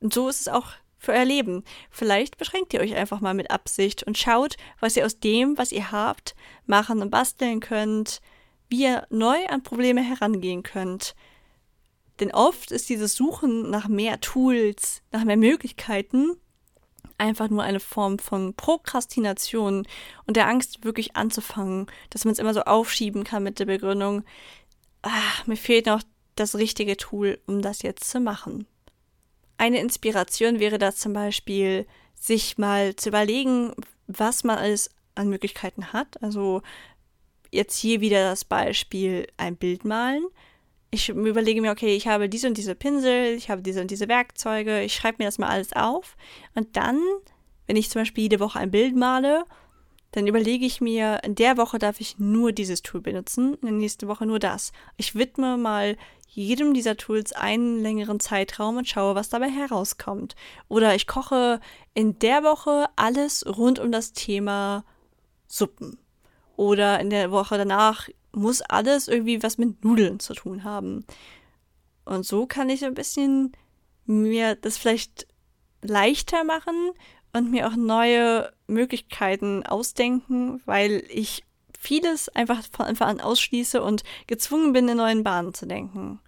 Und 0.00 0.14
so 0.14 0.30
ist 0.30 0.40
es 0.40 0.48
auch 0.48 0.72
für 1.00 1.12
euer 1.12 1.24
Leben. 1.24 1.64
Vielleicht 1.90 2.38
beschränkt 2.38 2.72
ihr 2.72 2.80
euch 2.80 2.94
einfach 2.94 3.20
mal 3.20 3.34
mit 3.34 3.50
Absicht 3.50 4.04
und 4.04 4.18
schaut, 4.18 4.56
was 4.78 4.96
ihr 4.96 5.04
aus 5.04 5.18
dem, 5.18 5.58
was 5.58 5.72
ihr 5.72 5.90
habt, 5.90 6.36
machen 6.66 7.02
und 7.02 7.10
basteln 7.10 7.58
könnt, 7.58 8.20
wie 8.68 8.84
ihr 8.84 9.06
neu 9.10 9.46
an 9.48 9.64
Probleme 9.64 10.02
herangehen 10.02 10.62
könnt. 10.62 11.16
Denn 12.20 12.32
oft 12.32 12.70
ist 12.70 12.88
dieses 12.88 13.14
Suchen 13.16 13.70
nach 13.70 13.88
mehr 13.88 14.20
Tools, 14.20 15.02
nach 15.10 15.24
mehr 15.24 15.38
Möglichkeiten 15.38 16.36
einfach 17.20 17.50
nur 17.50 17.62
eine 17.62 17.80
Form 17.80 18.18
von 18.18 18.54
Prokrastination 18.54 19.86
und 20.26 20.36
der 20.36 20.48
Angst, 20.48 20.84
wirklich 20.84 21.16
anzufangen, 21.16 21.86
dass 22.08 22.24
man 22.24 22.32
es 22.32 22.38
immer 22.38 22.54
so 22.54 22.62
aufschieben 22.62 23.24
kann 23.24 23.42
mit 23.42 23.58
der 23.58 23.66
Begründung, 23.66 24.24
ach, 25.02 25.46
mir 25.46 25.56
fehlt 25.56 25.86
noch 25.86 26.02
das 26.34 26.54
richtige 26.56 26.96
Tool, 26.96 27.38
um 27.46 27.60
das 27.60 27.82
jetzt 27.82 28.08
zu 28.10 28.20
machen. 28.20 28.66
Eine 29.60 29.80
Inspiration 29.80 30.58
wäre 30.58 30.78
da 30.78 30.90
zum 30.94 31.12
Beispiel, 31.12 31.86
sich 32.14 32.56
mal 32.56 32.96
zu 32.96 33.10
überlegen, 33.10 33.72
was 34.06 34.42
man 34.42 34.56
alles 34.56 34.88
an 35.14 35.28
Möglichkeiten 35.28 35.92
hat. 35.92 36.22
Also 36.22 36.62
jetzt 37.50 37.76
hier 37.76 38.00
wieder 38.00 38.30
das 38.30 38.46
Beispiel 38.46 39.26
ein 39.36 39.56
Bild 39.56 39.84
malen. 39.84 40.24
Ich 40.90 41.10
überlege 41.10 41.60
mir, 41.60 41.72
okay, 41.72 41.94
ich 41.94 42.08
habe 42.08 42.30
diese 42.30 42.48
und 42.48 42.56
diese 42.56 42.74
Pinsel, 42.74 43.34
ich 43.34 43.50
habe 43.50 43.60
diese 43.60 43.82
und 43.82 43.90
diese 43.90 44.08
Werkzeuge, 44.08 44.80
ich 44.80 44.94
schreibe 44.94 45.16
mir 45.18 45.26
das 45.26 45.36
mal 45.36 45.50
alles 45.50 45.74
auf. 45.74 46.16
Und 46.54 46.74
dann, 46.78 46.98
wenn 47.66 47.76
ich 47.76 47.90
zum 47.90 48.00
Beispiel 48.00 48.22
jede 48.22 48.40
Woche 48.40 48.60
ein 48.60 48.70
Bild 48.70 48.96
male, 48.96 49.44
dann 50.12 50.26
überlege 50.26 50.64
ich 50.64 50.80
mir, 50.80 51.20
in 51.22 51.34
der 51.34 51.58
Woche 51.58 51.78
darf 51.78 52.00
ich 52.00 52.18
nur 52.18 52.52
dieses 52.52 52.80
Tool 52.80 53.02
benutzen, 53.02 53.58
in 53.60 53.66
der 53.66 53.72
nächsten 53.72 54.08
Woche 54.08 54.24
nur 54.24 54.38
das. 54.38 54.72
Ich 54.96 55.14
widme 55.14 55.58
mal 55.58 55.98
jedem 56.32 56.74
dieser 56.74 56.96
Tools 56.96 57.32
einen 57.32 57.82
längeren 57.82 58.20
Zeitraum 58.20 58.76
und 58.76 58.88
schaue, 58.88 59.16
was 59.16 59.28
dabei 59.28 59.50
herauskommt. 59.50 60.36
Oder 60.68 60.94
ich 60.94 61.08
koche 61.08 61.60
in 61.92 62.18
der 62.20 62.44
Woche 62.44 62.86
alles 62.94 63.44
rund 63.46 63.80
um 63.80 63.90
das 63.90 64.12
Thema 64.12 64.84
Suppen. 65.48 65.98
Oder 66.56 67.00
in 67.00 67.10
der 67.10 67.32
Woche 67.32 67.58
danach 67.58 68.08
muss 68.32 68.62
alles 68.62 69.08
irgendwie 69.08 69.42
was 69.42 69.58
mit 69.58 69.84
Nudeln 69.84 70.20
zu 70.20 70.34
tun 70.34 70.62
haben. 70.62 71.04
Und 72.04 72.24
so 72.24 72.46
kann 72.46 72.70
ich 72.70 72.84
ein 72.84 72.94
bisschen 72.94 73.52
mir 74.06 74.54
das 74.54 74.78
vielleicht 74.78 75.26
leichter 75.82 76.44
machen 76.44 76.92
und 77.32 77.50
mir 77.50 77.66
auch 77.66 77.76
neue 77.76 78.52
Möglichkeiten 78.68 79.64
ausdenken, 79.66 80.62
weil 80.64 81.02
ich 81.08 81.44
vieles 81.80 82.28
einfach 82.28 82.62
von 82.70 82.86
Anfang 82.86 83.08
an 83.08 83.20
ausschließe 83.20 83.82
und 83.82 84.04
gezwungen 84.26 84.72
bin, 84.72 84.88
in 84.88 84.98
neuen 84.98 85.24
Bahnen 85.24 85.54
zu 85.54 85.66
denken. 85.66 86.20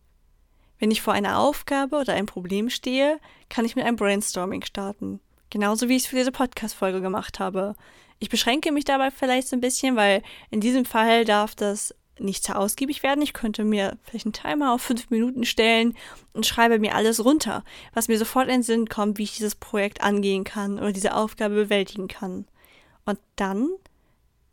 Wenn 0.78 0.90
ich 0.90 1.02
vor 1.02 1.12
einer 1.12 1.38
Aufgabe 1.38 1.96
oder 1.96 2.14
einem 2.14 2.26
Problem 2.26 2.70
stehe, 2.70 3.20
kann 3.48 3.64
ich 3.64 3.76
mit 3.76 3.84
einem 3.84 3.96
Brainstorming 3.96 4.64
starten. 4.64 5.20
Genauso 5.50 5.88
wie 5.88 5.96
ich 5.96 6.04
es 6.04 6.08
für 6.08 6.16
diese 6.16 6.32
Podcast-Folge 6.32 7.02
gemacht 7.02 7.38
habe. 7.38 7.76
Ich 8.18 8.30
beschränke 8.30 8.72
mich 8.72 8.84
dabei 8.84 9.10
vielleicht 9.10 9.48
so 9.48 9.54
ein 9.54 9.60
bisschen, 9.60 9.94
weil 9.94 10.22
in 10.50 10.60
diesem 10.60 10.86
Fall 10.86 11.26
darf 11.26 11.54
das 11.54 11.94
nicht 12.18 12.44
zu 12.44 12.56
ausgiebig 12.56 13.02
werden. 13.02 13.20
Ich 13.20 13.34
könnte 13.34 13.62
mir 13.64 13.98
vielleicht 14.04 14.26
einen 14.26 14.32
Timer 14.32 14.72
auf 14.72 14.80
fünf 14.80 15.10
Minuten 15.10 15.44
stellen 15.44 15.94
und 16.32 16.46
schreibe 16.46 16.78
mir 16.78 16.94
alles 16.94 17.24
runter, 17.24 17.62
was 17.92 18.08
mir 18.08 18.18
sofort 18.18 18.46
in 18.46 18.54
den 18.54 18.62
Sinn 18.62 18.88
kommt, 18.88 19.18
wie 19.18 19.24
ich 19.24 19.36
dieses 19.36 19.54
Projekt 19.54 20.02
angehen 20.02 20.44
kann 20.44 20.78
oder 20.78 20.92
diese 20.92 21.14
Aufgabe 21.14 21.54
bewältigen 21.54 22.08
kann. 22.08 22.46
Und 23.04 23.18
dann 23.36 23.68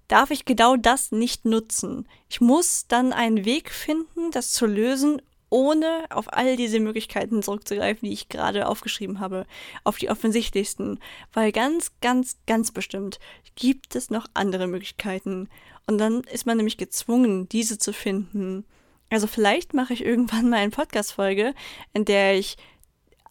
darf 0.10 0.32
ich 0.32 0.43
genau 0.43 0.76
das 0.76 1.13
nicht 1.13 1.45
nutzen. 1.45 2.06
Ich 2.28 2.41
muss 2.41 2.88
dann 2.88 3.13
einen 3.13 3.45
Weg 3.45 3.72
finden, 3.72 4.32
das 4.32 4.52
zu 4.52 4.65
lösen, 4.65 5.22
ohne 5.50 6.06
auf 6.10 6.32
all 6.34 6.58
diese 6.58 6.80
Möglichkeiten 6.80 7.41
zurückzugreifen, 7.41 8.08
die 8.08 8.13
ich 8.13 8.30
gerade 8.30 8.67
aufgeschrieben 8.67 9.19
habe, 9.19 9.45
auf 9.84 9.98
die 9.98 10.10
offensichtlichsten, 10.10 11.00
weil 11.34 11.52
ganz, 11.52 11.91
ganz, 12.02 12.38
ganz 12.45 12.72
bestimmt 12.72 13.19
gibt 13.56 13.95
es 13.95 14.10
noch 14.10 14.28
andere 14.34 14.67
Möglichkeiten. 14.67 15.50
Und 15.88 15.98
dann 15.98 16.22
ist 16.26 16.45
man 16.45 16.58
nämlich 16.58 16.78
gezwungen, 16.78 17.50
diese 17.50 17.78
zu 17.78 17.93
finden. 17.93 18.65
Also 19.10 19.26
vielleicht 19.26 19.74
mache 19.74 19.93
ich 19.93 20.04
irgendwann 20.04 20.50
mal 20.50 20.58
eine 20.58 20.72
Podcast-Folge, 20.72 21.54
in 21.93 22.06
der 22.06 22.38
ich 22.38 22.58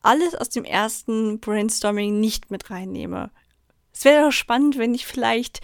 alles 0.03 0.35
aus 0.35 0.49
dem 0.49 0.65
ersten 0.65 1.41
Brainstorming 1.41 2.19
nicht 2.19 2.51
mit 2.51 2.71
reinnehme. 2.71 3.31
Es 3.93 4.05
wäre 4.05 4.27
doch 4.27 4.33
spannend, 4.33 4.79
wenn 4.79 4.95
ich 4.95 5.07
vielleicht 5.07 5.61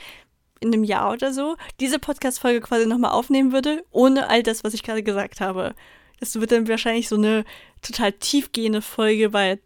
in 0.64 0.72
einem 0.72 0.84
Jahr 0.84 1.12
oder 1.12 1.32
so 1.32 1.56
diese 1.80 1.98
Podcast-Folge 1.98 2.60
quasi 2.60 2.86
nochmal 2.86 3.12
aufnehmen 3.12 3.52
würde, 3.52 3.84
ohne 3.90 4.28
all 4.28 4.42
das, 4.42 4.64
was 4.64 4.74
ich 4.74 4.82
gerade 4.82 5.02
gesagt 5.02 5.40
habe. 5.40 5.74
Das 6.20 6.34
wird 6.40 6.52
dann 6.52 6.68
wahrscheinlich 6.68 7.08
so 7.08 7.16
eine 7.16 7.44
total 7.82 8.12
tiefgehende 8.12 8.82
Folge, 8.82 9.32
weil 9.32 9.60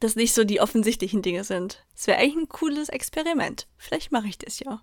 das 0.00 0.16
nicht 0.16 0.34
so 0.34 0.44
die 0.44 0.60
offensichtlichen 0.60 1.22
Dinge 1.22 1.44
sind. 1.44 1.84
Es 1.96 2.06
wäre 2.06 2.18
eigentlich 2.18 2.36
ein 2.36 2.48
cooles 2.48 2.88
Experiment. 2.88 3.66
Vielleicht 3.76 4.12
mache 4.12 4.28
ich 4.28 4.38
das 4.38 4.60
ja. 4.60 4.80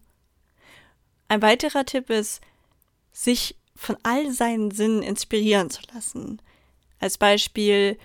Ein 1.27 1.41
weiterer 1.41 1.85
Tipp 1.85 2.09
ist, 2.09 2.41
sich 3.11 3.55
von 3.75 3.97
all 4.03 4.31
seinen 4.31 4.71
Sinnen 4.71 5.01
inspirieren 5.01 5.69
zu 5.69 5.81
lassen. 5.93 6.41
Als 6.99 7.17
Beispiel 7.17 7.97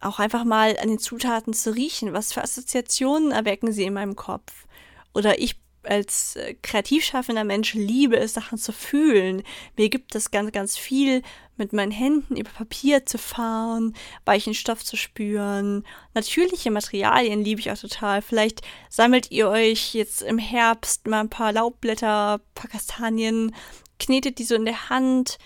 auch 0.00 0.18
einfach 0.18 0.44
mal 0.44 0.78
an 0.78 0.88
den 0.88 0.98
Zutaten 0.98 1.52
zu 1.52 1.74
riechen. 1.74 2.12
Was 2.12 2.32
für 2.32 2.42
Assoziationen 2.42 3.32
erwecken 3.32 3.72
sie 3.72 3.84
in 3.84 3.94
meinem 3.94 4.16
Kopf? 4.16 4.66
Oder 5.14 5.40
ich 5.40 5.56
als 5.82 6.36
äh, 6.36 6.54
kreativ 6.62 7.04
schaffender 7.04 7.44
Mensch 7.44 7.74
liebe 7.74 8.16
es, 8.16 8.34
Sachen 8.34 8.58
zu 8.58 8.72
fühlen. 8.72 9.42
Mir 9.76 9.88
gibt 9.88 10.14
es 10.14 10.30
ganz, 10.30 10.52
ganz 10.52 10.76
viel, 10.76 11.22
mit 11.58 11.72
meinen 11.72 11.90
Händen 11.90 12.36
über 12.36 12.50
Papier 12.50 13.04
zu 13.04 13.18
fahren, 13.18 13.94
weichen 14.24 14.54
Stoff 14.54 14.84
zu 14.84 14.96
spüren. 14.96 15.84
Natürliche 16.14 16.70
Materialien 16.70 17.42
liebe 17.42 17.60
ich 17.60 17.70
auch 17.70 17.78
total. 17.78 18.22
Vielleicht 18.22 18.62
sammelt 18.88 19.30
ihr 19.30 19.48
euch 19.48 19.94
jetzt 19.94 20.22
im 20.22 20.38
Herbst 20.38 21.06
mal 21.06 21.20
ein 21.20 21.30
paar 21.30 21.52
Laubblätter, 21.52 22.34
ein 22.34 22.54
paar 22.54 22.70
Kastanien, 22.70 23.54
knetet 23.98 24.38
die 24.38 24.44
so 24.44 24.54
in 24.54 24.64
der 24.64 24.88
Hand 24.88 25.38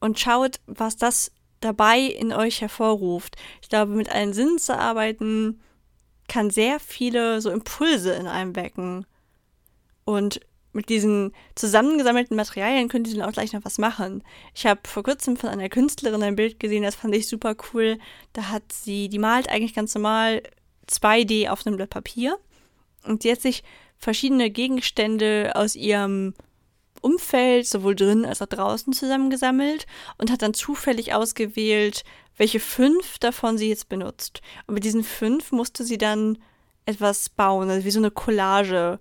und 0.00 0.20
schaut, 0.20 0.60
was 0.66 0.96
das 0.96 1.32
dabei 1.60 2.00
in 2.00 2.32
euch 2.32 2.60
hervorruft. 2.60 3.36
Ich 3.62 3.68
glaube, 3.68 3.92
mit 3.92 4.10
allen 4.10 4.34
Sinnen 4.34 4.58
zu 4.58 4.76
arbeiten, 4.76 5.60
kann 6.28 6.50
sehr 6.50 6.80
viele 6.80 7.40
so 7.40 7.50
Impulse 7.50 8.12
in 8.12 8.26
einem 8.26 8.56
wecken. 8.56 9.06
Und 10.04 10.40
mit 10.72 10.88
diesen 10.88 11.32
zusammengesammelten 11.54 12.36
Materialien 12.36 12.88
könnt 12.88 13.06
ihr 13.06 13.16
dann 13.16 13.28
auch 13.28 13.32
gleich 13.32 13.52
noch 13.52 13.64
was 13.64 13.78
machen. 13.78 14.22
Ich 14.54 14.66
habe 14.66 14.80
vor 14.84 15.02
kurzem 15.02 15.36
von 15.36 15.50
einer 15.50 15.68
Künstlerin 15.68 16.22
ein 16.22 16.36
Bild 16.36 16.58
gesehen, 16.60 16.82
das 16.82 16.94
fand 16.94 17.14
ich 17.14 17.28
super 17.28 17.54
cool. 17.72 17.98
Da 18.32 18.48
hat 18.48 18.72
sie, 18.72 19.08
die 19.08 19.18
malt 19.18 19.48
eigentlich 19.50 19.74
ganz 19.74 19.94
normal 19.94 20.42
2D 20.88 21.48
auf 21.48 21.66
einem 21.66 21.76
Blatt 21.76 21.90
Papier. 21.90 22.38
Und 23.04 23.22
sie 23.22 23.32
hat 23.32 23.42
sich 23.42 23.62
verschiedene 23.98 24.50
Gegenstände 24.50 25.52
aus 25.54 25.76
ihrem 25.76 26.34
Umfeld, 27.02 27.66
sowohl 27.66 27.94
drin 27.94 28.24
als 28.24 28.40
auch 28.40 28.46
draußen, 28.46 28.92
zusammengesammelt 28.92 29.86
und 30.18 30.30
hat 30.30 30.42
dann 30.42 30.54
zufällig 30.54 31.12
ausgewählt, 31.12 32.04
welche 32.36 32.60
fünf 32.60 33.18
davon 33.18 33.58
sie 33.58 33.68
jetzt 33.68 33.88
benutzt. 33.88 34.40
Und 34.66 34.74
mit 34.74 34.84
diesen 34.84 35.04
fünf 35.04 35.52
musste 35.52 35.84
sie 35.84 35.98
dann 35.98 36.38
etwas 36.86 37.28
bauen, 37.28 37.70
also 37.70 37.84
wie 37.84 37.90
so 37.90 38.00
eine 38.00 38.10
Collage 38.10 38.98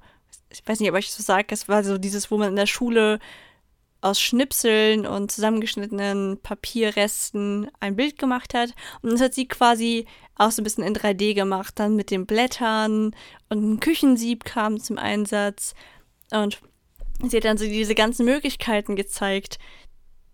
ich 0.52 0.62
weiß 0.66 0.80
nicht, 0.80 0.92
ob 0.92 0.98
ich 0.98 1.12
so 1.12 1.24
sage, 1.24 1.48
es 1.52 1.70
war 1.70 1.84
so 1.84 1.98
dieses, 1.98 2.30
wo 2.30 2.38
man 2.38 2.50
in 2.50 2.56
der 2.56 2.66
Schule 2.66 3.20
aus 4.02 4.20
Schnipseln 4.20 5.06
und 5.06 5.32
zusammengeschnittenen 5.32 6.40
Papierresten 6.42 7.70
ein 7.80 7.96
Bild 7.96 8.18
gemacht 8.18 8.54
hat. 8.54 8.74
Und 9.02 9.12
das 9.12 9.22
hat 9.22 9.34
sie 9.34 9.48
quasi 9.48 10.06
auch 10.36 10.52
so 10.52 10.62
ein 10.62 10.64
bisschen 10.64 10.84
in 10.84 10.96
3D 10.96 11.36
gemacht, 11.36 11.76
dann 11.78 11.96
mit 11.96 12.10
den 12.10 12.26
Blättern 12.26 13.16
und 13.50 13.74
ein 13.74 13.80
Küchensieb 13.80 14.44
kam 14.44 14.80
zum 14.80 14.98
Einsatz. 14.98 15.76
Und 16.32 16.60
sie 17.24 17.38
hat 17.38 17.46
dann 17.46 17.60
so 17.60 17.66
diese 17.66 17.94
ganzen 17.94 18.26
Möglichkeiten 18.26 18.96
gezeigt, 18.96 19.60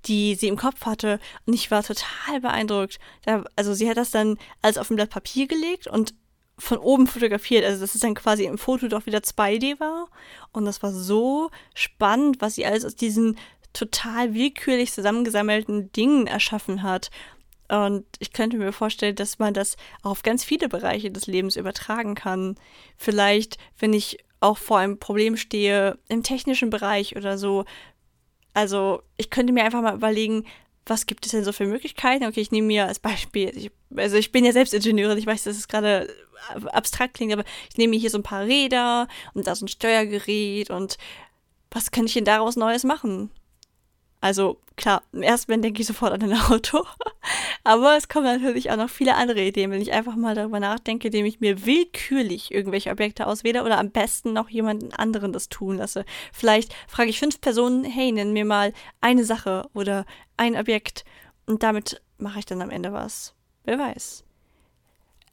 die 0.08 0.36
sie 0.36 0.48
im 0.48 0.58
Kopf 0.58 0.86
hatte. 0.86 1.20
Und 1.46 1.54
ich 1.54 1.72
war 1.72 1.84
total 1.84 2.42
beeindruckt. 2.42 3.00
also 3.56 3.74
sie 3.74 3.90
hat 3.90 3.98
das 3.98 4.12
dann 4.12 4.38
alles 4.62 4.78
auf 4.78 4.90
ein 4.90 4.96
Blatt 4.96 5.10
Papier 5.10 5.48
gelegt 5.48 5.88
und 5.88 6.14
von 6.60 6.78
oben 6.78 7.08
fotografiert. 7.08 7.64
Also 7.64 7.82
das 7.82 7.94
ist 7.94 8.04
dann 8.04 8.16
quasi 8.16 8.46
im 8.46 8.58
Foto 8.58 8.88
doch 8.88 9.06
wieder 9.06 9.20
2D 9.20 9.80
war. 9.80 10.08
Und 10.52 10.66
das 10.66 10.82
war 10.82 10.92
so 10.92 11.52
spannend, 11.76 12.42
was 12.42 12.56
sie 12.56 12.66
alles 12.66 12.84
aus 12.84 12.96
diesen 12.96 13.38
total 13.74 14.34
willkürlich 14.34 14.92
zusammengesammelten 14.92 15.92
Dingen 15.92 16.26
erschaffen 16.26 16.82
hat. 16.82 17.12
Und 17.70 18.06
ich 18.20 18.32
könnte 18.32 18.58
mir 18.58 18.72
vorstellen, 18.72 19.16
dass 19.16 19.40
man 19.40 19.54
das 19.54 19.76
auf 20.02 20.24
ganz 20.24 20.44
viele 20.44 20.70
Bereiche 20.70 21.12
des 21.12 21.28
Lebens 21.28 21.58
übertragen 21.58 22.16
kann. 22.16 22.56
Vielleicht, 22.96 23.58
wenn 23.78 23.94
ich 23.94 24.20
auch 24.40 24.58
vor 24.58 24.80
einem 24.80 25.00
Problem 25.00 25.36
stehe, 25.36 25.98
im 26.08 26.24
technischen 26.24 26.70
Bereich 26.70 27.16
oder 27.16 27.38
so. 27.38 27.66
Also, 28.58 29.04
ich 29.18 29.30
könnte 29.30 29.54
mir 29.54 29.64
einfach 29.64 29.84
mal 29.84 29.94
überlegen, 29.94 30.44
was 30.88 31.06
gibt 31.06 31.28
es 31.28 31.32
denn 31.32 31.44
so 31.44 31.52
für 31.52 31.68
Möglichkeiten? 31.68 32.26
Okay, 32.26 32.42
ich 32.42 32.50
nehme 32.50 32.66
mir 32.66 32.88
als 32.88 32.98
Beispiel, 32.98 33.56
ich, 33.56 33.70
also 33.96 34.18
ich 34.18 34.32
bin 34.32 34.46
ja 34.46 34.52
selbst 34.52 34.74
Ingenieurin, 34.74 35.20
ich 35.20 35.28
weiß, 35.28 35.44
dass 35.44 35.58
es 35.58 35.68
gerade 35.68 36.12
abstrakt 36.72 37.14
klingt, 37.14 37.34
aber 37.34 37.44
ich 37.70 37.78
nehme 37.78 37.92
mir 37.92 38.00
hier 38.00 38.10
so 38.10 38.18
ein 38.18 38.24
paar 38.24 38.46
Räder 38.46 39.08
und 39.36 39.46
da 39.46 39.54
so 39.54 39.66
ein 39.66 39.68
Steuergerät 39.68 40.72
und 40.72 40.98
was 41.70 41.92
kann 41.92 42.08
ich 42.08 42.16
denn 42.16 42.26
daraus 42.26 42.56
Neues 42.56 42.84
machen? 42.84 43.30
Also 44.20 44.58
klar, 44.76 45.04
im 45.12 45.22
ersten 45.22 45.52
Moment 45.52 45.66
denke 45.66 45.82
ich 45.82 45.88
sofort 45.88 46.12
an 46.12 46.24
ein 46.24 46.40
Auto, 46.40 46.84
aber 47.64 47.98
es 47.98 48.08
kommen 48.08 48.26
natürlich 48.26 48.72
auch 48.72 48.78
noch 48.78 48.90
viele 48.90 49.16
andere 49.16 49.42
Ideen, 49.42 49.72
wenn 49.72 49.82
ich 49.82 49.92
einfach 49.92 50.16
mal 50.16 50.36
darüber 50.36 50.60
nachdenke, 50.60 51.08
indem 51.08 51.26
ich 51.26 51.40
mir 51.40 51.66
willkürlich 51.66 52.52
irgendwelche 52.52 52.90
Objekte 52.90 53.28
auswähle 53.28 53.64
oder 53.64 53.78
am 53.78 53.92
besten 53.92 54.34
noch 54.34 54.50
jemanden 54.50 54.94
anderen 54.94 55.34
das 55.34 55.50
tun 55.50 55.78
lasse. 55.78 56.06
Vielleicht 56.34 56.74
frage 56.88 57.10
ich 57.10 57.20
fünf 57.20 57.42
Personen, 57.42 57.84
hey, 57.84 58.12
nenn 58.12 58.34
mir 58.34 58.46
mal 58.46 58.74
eine 59.02 59.24
Sache 59.24 59.70
oder 59.74 60.06
ein 60.36 60.56
Objekt 60.56 61.06
und 61.46 61.64
damit 61.64 62.02
mache 62.18 62.40
ich 62.40 62.46
dann 62.46 62.62
am 62.62 62.72
Ende 62.72 62.94
was. 62.94 63.36
Wer 63.64 63.78
weiß. 63.78 64.24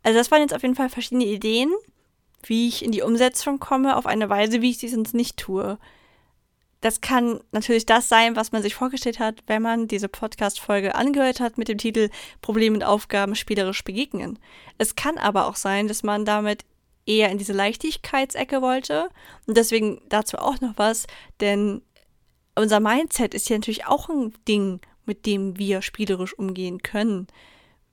Also 0.03 0.18
das 0.18 0.31
waren 0.31 0.42
jetzt 0.42 0.55
auf 0.55 0.62
jeden 0.62 0.75
Fall 0.75 0.90
verschiedene 0.90 1.25
Ideen, 1.25 1.73
wie 2.42 2.68
ich 2.68 2.85
in 2.85 2.92
die 2.92 3.03
Umsetzung 3.03 3.59
komme, 3.59 3.97
auf 3.97 4.07
eine 4.07 4.29
Weise, 4.29 4.61
wie 4.61 4.70
ich 4.70 4.79
sie 4.79 4.88
sonst 4.88 5.14
nicht 5.14 5.38
tue. 5.38 5.79
Das 6.85 7.01
kann 7.01 7.40
natürlich 7.51 7.87
das 7.87 8.11
sein, 8.11 8.37
was 8.37 8.53
man 8.53 8.61
sich 8.61 8.75
vorgestellt 8.75 9.18
hat, 9.18 9.42
wenn 9.47 9.62
man 9.62 9.88
diese 9.88 10.07
Podcast-Folge 10.07 10.94
angehört 10.94 11.40
hat 11.40 11.57
mit 11.57 11.68
dem 11.68 11.79
Titel 11.79 12.11
Probleme 12.42 12.77
und 12.77 12.83
Aufgaben 12.83 13.35
spielerisch 13.37 13.83
begegnen. 13.85 14.38
Es 14.77 14.94
kann 14.94 15.16
aber 15.16 15.47
auch 15.47 15.57
sein, 15.57 15.88
dass 15.88 16.03
man 16.03 16.27
damit 16.27 16.66
eher 17.07 17.31
in 17.31 17.38
diese 17.38 17.55
Leichtigkeitsecke 17.55 18.61
wollte. 18.61 19.09
Und 19.47 19.57
deswegen 19.57 20.03
dazu 20.11 20.37
auch 20.37 20.61
noch 20.61 20.75
was, 20.77 21.07
denn 21.40 21.81
unser 22.55 22.81
Mindset 22.81 23.33
ist 23.33 23.49
ja 23.49 23.57
natürlich 23.57 23.87
auch 23.87 24.11
ein 24.11 24.35
Ding, 24.47 24.81
mit 25.07 25.25
dem 25.25 25.59
wir 25.59 25.81
spielerisch 25.81 26.38
umgehen 26.38 26.83
können. 26.83 27.29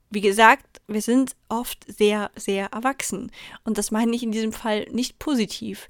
Wie 0.09 0.19
gesagt, 0.19 0.81
wir 0.87 1.01
sind 1.01 1.37
oft 1.47 1.85
sehr, 1.87 2.29
sehr 2.35 2.65
erwachsen. 2.73 3.31
Und 3.63 3.77
das 3.77 3.89
meine 3.89 4.13
ich 4.13 4.23
in 4.23 4.33
diesem 4.33 4.51
Fall 4.51 4.85
nicht 4.91 5.17
positiv. 5.17 5.87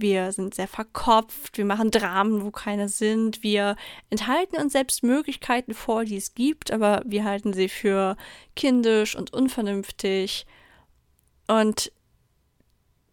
Wir 0.00 0.32
sind 0.32 0.54
sehr 0.54 0.68
verkopft, 0.68 1.58
wir 1.58 1.64
machen 1.64 1.90
Dramen, 1.90 2.44
wo 2.44 2.50
keine 2.50 2.88
sind, 2.88 3.42
wir 3.42 3.76
enthalten 4.10 4.56
uns 4.56 4.72
selbst 4.72 5.02
Möglichkeiten 5.02 5.74
vor, 5.74 6.04
die 6.04 6.16
es 6.16 6.34
gibt, 6.34 6.70
aber 6.70 7.02
wir 7.04 7.24
halten 7.24 7.52
sie 7.52 7.68
für 7.68 8.16
kindisch 8.54 9.16
und 9.16 9.32
unvernünftig. 9.32 10.46
Und 11.48 11.90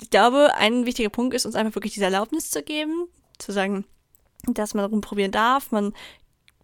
ich 0.01 0.09
glaube, 0.09 0.53
ein 0.55 0.85
wichtiger 0.85 1.09
Punkt 1.09 1.33
ist, 1.33 1.45
uns 1.45 1.55
einfach 1.55 1.75
wirklich 1.75 1.93
diese 1.93 2.05
Erlaubnis 2.05 2.51
zu 2.51 2.61
geben, 2.61 3.07
zu 3.39 3.51
sagen, 3.51 3.85
dass 4.47 4.73
man 4.73 4.85
rumprobieren 4.85 5.31
darf. 5.31 5.71
Man 5.71 5.93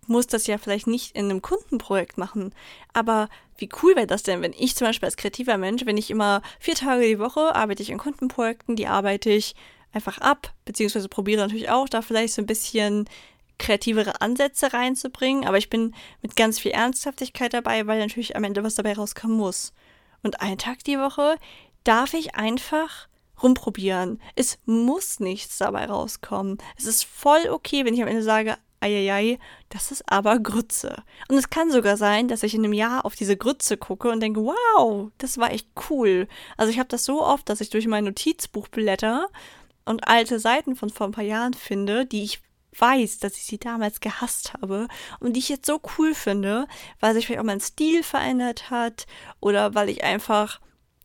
muss 0.08 0.28
das 0.28 0.48
ja 0.48 0.58
vielleicht 0.58 0.88
nicht 0.88 1.16
in 1.16 1.26
einem 1.26 1.42
Kundenprojekt 1.42 2.18
machen. 2.18 2.54
Aber 2.94 3.30
wie 3.58 3.70
cool 3.82 3.96
wäre 3.96 4.08
das 4.08 4.24
denn, 4.24 4.42
wenn 4.42 4.54
ich 4.54 4.76
zum 4.76 4.88
Beispiel 4.88 5.08
als 5.08 5.18
kreativer 5.18 5.58
Mensch, 5.58 5.86
wenn 5.86 5.98
ich 5.98 6.10
immer 6.12 6.42
vier 6.60 6.76
Tage 6.76 7.08
die 7.08 7.20
Woche 7.20 7.56
arbeite 7.56 7.84
ich 7.84 7.92
an 7.92 7.98
Kundenprojekten, 7.98 8.76
die 8.76 8.88
arbeite 8.88 9.30
ich 9.30 9.56
einfach 9.94 10.18
ab, 10.20 10.54
beziehungsweise 10.66 11.10
probiere 11.10 11.42
natürlich 11.42 11.70
auch, 11.70 11.90
da 11.90 12.02
vielleicht 12.02 12.34
so 12.34 12.42
ein 12.42 12.48
bisschen 12.48 13.10
kreativere 13.58 14.22
Ansätze 14.22 14.74
reinzubringen, 14.74 15.46
aber 15.46 15.58
ich 15.58 15.70
bin 15.70 15.94
mit 16.22 16.36
ganz 16.36 16.60
viel 16.60 16.72
Ernsthaftigkeit 16.72 17.54
dabei, 17.54 17.86
weil 17.86 18.00
natürlich 18.00 18.36
am 18.36 18.44
Ende 18.44 18.64
was 18.64 18.76
dabei 18.76 18.94
rauskommen 18.94 19.38
muss. 19.38 19.74
Und 20.24 20.42
einen 20.42 20.58
Tag 20.58 20.84
die 20.84 20.98
Woche 20.98 21.36
darf 21.84 22.14
ich 22.14 22.36
einfach 22.36 23.08
rumprobieren. 23.42 24.20
Es 24.36 24.60
muss 24.66 25.20
nichts 25.20 25.58
dabei 25.58 25.86
rauskommen. 25.86 26.58
Es 26.78 26.86
ist 26.86 27.04
voll 27.04 27.50
okay, 27.50 27.86
wenn 27.86 27.94
ich 27.94 28.02
am 28.02 28.08
Ende 28.08 28.24
sage, 28.24 28.58
eieiei, 28.82 29.40
das 29.70 29.92
ist 29.92 30.04
aber 30.12 30.40
Grütze. 30.40 31.04
Und 31.30 31.38
es 31.38 31.50
kann 31.50 31.72
sogar 31.72 31.98
sein, 31.98 32.28
dass 32.28 32.44
ich 32.44 32.54
in 32.54 32.64
einem 32.64 32.74
Jahr 32.74 33.06
auf 33.06 33.16
diese 33.16 33.38
Grütze 33.38 33.78
gucke 33.78 34.10
und 34.10 34.20
denke, 34.20 34.42
wow, 34.44 35.12
das 35.20 35.38
war 35.38 35.52
echt 35.52 35.68
cool. 35.90 36.28
Also 36.58 36.72
ich 36.72 36.80
habe 36.80 36.90
das 36.90 37.06
so 37.06 37.24
oft, 37.24 37.48
dass 37.48 37.62
ich 37.62 37.70
durch 37.70 37.88
mein 37.88 38.06
Notizbuch 38.06 38.68
blätter 38.68 39.28
und 39.86 40.08
alte 40.08 40.40
Seiten 40.40 40.76
von 40.76 40.90
vor 40.90 41.08
ein 41.08 41.14
paar 41.14 41.24
Jahren 41.24 41.54
finde, 41.54 42.06
die 42.06 42.24
ich 42.24 42.42
weiß, 42.78 43.20
dass 43.20 43.36
ich 43.36 43.46
sie 43.46 43.58
damals 43.58 44.00
gehasst 44.00 44.54
habe 44.54 44.88
und 45.20 45.34
die 45.34 45.40
ich 45.40 45.50
jetzt 45.50 45.66
so 45.66 45.82
cool 45.98 46.14
finde, 46.14 46.68
weil 47.00 47.14
sich 47.14 47.26
vielleicht 47.26 47.42
auch 47.42 47.46
mein 47.46 47.60
Stil 47.60 48.04
verändert 48.04 48.70
hat 48.70 49.06
oder 49.40 49.76
weil 49.76 49.90
ich 49.90 50.04
einfach 50.04 50.62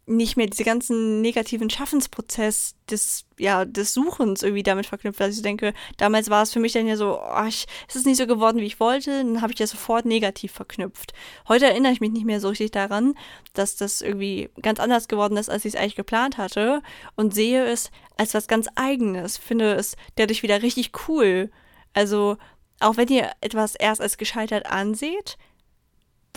nicht 0.09 0.37
mehr 0.37 0.47
diese 0.47 0.62
ganzen 0.62 1.21
negativen 1.21 1.69
Schaffensprozess 1.69 2.77
des, 2.88 3.25
ja, 3.38 3.64
des 3.64 3.92
Suchens 3.92 4.45
irgendwie 4.45 4.62
damit 4.62 4.87
verknüpft. 4.87 5.21
Also 5.21 5.38
ich 5.38 5.42
denke, 5.42 5.75
damals 5.97 6.31
war 6.31 6.45
es 6.45 6.53
für 6.53 6.61
mich 6.61 6.73
dann 6.73 6.87
ja 6.87 6.97
so, 6.97 7.21
oh, 7.21 7.45
ich, 7.47 7.66
es 7.88 7.97
ist 7.97 8.07
nicht 8.07 8.16
so 8.16 8.29
geworden, 8.29 8.59
wie 8.59 8.66
ich 8.66 8.79
wollte, 8.79 9.11
dann 9.11 9.42
habe 9.42 9.53
ich 9.53 9.59
das 9.59 9.71
sofort 9.71 10.07
negativ 10.07 10.53
verknüpft. 10.53 11.12
Heute 11.49 11.66
erinnere 11.66 11.92
ich 11.92 12.01
mich 12.01 12.12
nicht 12.12 12.25
mehr 12.25 12.40
so 12.40 12.49
richtig 12.49 12.71
daran, 12.71 13.14
dass 13.53 13.75
das 13.75 14.01
irgendwie 14.01 14.49
ganz 14.62 14.79
anders 14.79 15.09
geworden 15.09 15.37
ist, 15.37 15.51
als 15.51 15.64
ich 15.64 15.75
es 15.75 15.81
eigentlich 15.81 15.97
geplant 15.97 16.38
hatte 16.38 16.83
und 17.16 17.35
sehe 17.35 17.64
es 17.64 17.90
als 18.16 18.33
was 18.33 18.47
ganz 18.47 18.69
eigenes, 18.77 19.37
finde 19.37 19.75
es 19.75 19.97
dadurch 20.14 20.45
wieder 20.45 20.62
richtig 20.62 20.92
cool. 21.09 21.51
Also, 21.95 22.37
auch 22.79 22.97
wenn 22.97 23.09
ihr 23.09 23.33
etwas 23.40 23.75
erst 23.75 24.01
als 24.01 24.19
gescheitert 24.19 24.66
anseht, 24.66 25.37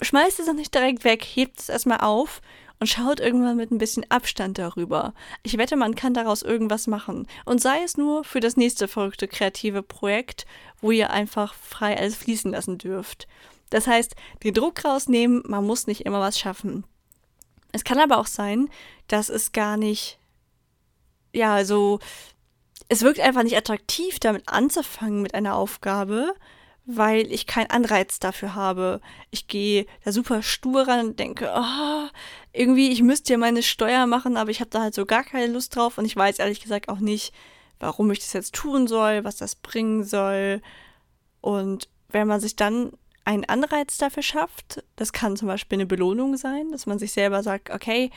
schmeißt 0.01 0.39
es 0.39 0.47
doch 0.47 0.53
nicht 0.53 0.73
direkt 0.73 1.03
weg, 1.03 1.23
hebt 1.23 1.59
es 1.59 1.69
erstmal 1.69 1.99
auf 1.99 2.41
und 2.79 2.87
schaut 2.87 3.19
irgendwann 3.19 3.57
mit 3.57 3.71
ein 3.71 3.77
bisschen 3.77 4.09
Abstand 4.09 4.57
darüber. 4.57 5.13
Ich 5.43 5.57
wette, 5.57 5.75
man 5.75 5.95
kann 5.95 6.13
daraus 6.13 6.41
irgendwas 6.41 6.87
machen. 6.87 7.27
Und 7.45 7.61
sei 7.61 7.83
es 7.83 7.97
nur 7.97 8.23
für 8.23 8.39
das 8.39 8.57
nächste 8.57 8.87
verrückte 8.87 9.27
kreative 9.27 9.83
Projekt, 9.83 10.45
wo 10.81 10.91
ihr 10.91 11.09
einfach 11.09 11.53
frei 11.53 11.97
alles 11.97 12.15
fließen 12.15 12.51
lassen 12.51 12.77
dürft. 12.77 13.27
Das 13.69 13.85
heißt, 13.85 14.15
den 14.43 14.53
Druck 14.53 14.83
rausnehmen, 14.83 15.43
man 15.45 15.65
muss 15.65 15.87
nicht 15.87 16.05
immer 16.05 16.19
was 16.19 16.39
schaffen. 16.39 16.85
Es 17.71 17.83
kann 17.83 17.99
aber 17.99 18.17
auch 18.17 18.27
sein, 18.27 18.69
dass 19.07 19.29
es 19.29 19.51
gar 19.51 19.77
nicht, 19.77 20.17
ja, 21.33 21.63
so, 21.65 21.99
es 22.87 23.03
wirkt 23.03 23.19
einfach 23.19 23.43
nicht 23.43 23.57
attraktiv, 23.57 24.19
damit 24.19 24.47
anzufangen 24.47 25.21
mit 25.21 25.35
einer 25.35 25.55
Aufgabe, 25.55 26.33
weil 26.91 27.31
ich 27.31 27.45
keinen 27.45 27.69
Anreiz 27.69 28.17
dafür 28.17 28.55
habe. 28.55 28.99
Ich 29.29 29.47
gehe 29.47 29.85
da 30.03 30.11
super 30.11 30.41
stur 30.41 30.87
ran 30.87 31.07
und 31.07 31.19
denke, 31.19 31.51
oh, 31.55 32.07
irgendwie, 32.51 32.89
ich 32.89 33.03
müsste 33.03 33.33
ja 33.33 33.37
meine 33.37 33.61
Steuer 33.61 34.07
machen, 34.07 34.37
aber 34.37 34.49
ich 34.49 34.59
habe 34.59 34.71
da 34.71 34.81
halt 34.81 34.95
so 34.95 35.05
gar 35.05 35.23
keine 35.23 35.53
Lust 35.53 35.75
drauf 35.75 35.99
und 35.99 36.05
ich 36.05 36.15
weiß 36.15 36.39
ehrlich 36.39 36.61
gesagt 36.61 36.89
auch 36.89 36.97
nicht, 36.99 37.31
warum 37.79 38.09
ich 38.09 38.19
das 38.19 38.33
jetzt 38.33 38.55
tun 38.55 38.87
soll, 38.87 39.23
was 39.23 39.37
das 39.37 39.55
bringen 39.55 40.03
soll. 40.03 40.61
Und 41.41 41.89
wenn 42.09 42.27
man 42.27 42.39
sich 42.39 42.55
dann 42.55 42.91
einen 43.23 43.45
Anreiz 43.45 43.99
dafür 43.99 44.23
schafft, 44.23 44.83
das 44.95 45.13
kann 45.13 45.37
zum 45.37 45.47
Beispiel 45.47 45.75
eine 45.75 45.85
Belohnung 45.85 46.37
sein, 46.37 46.71
dass 46.71 46.87
man 46.87 46.97
sich 46.97 47.11
selber 47.11 47.43
sagt, 47.43 47.69
okay, 47.69 48.09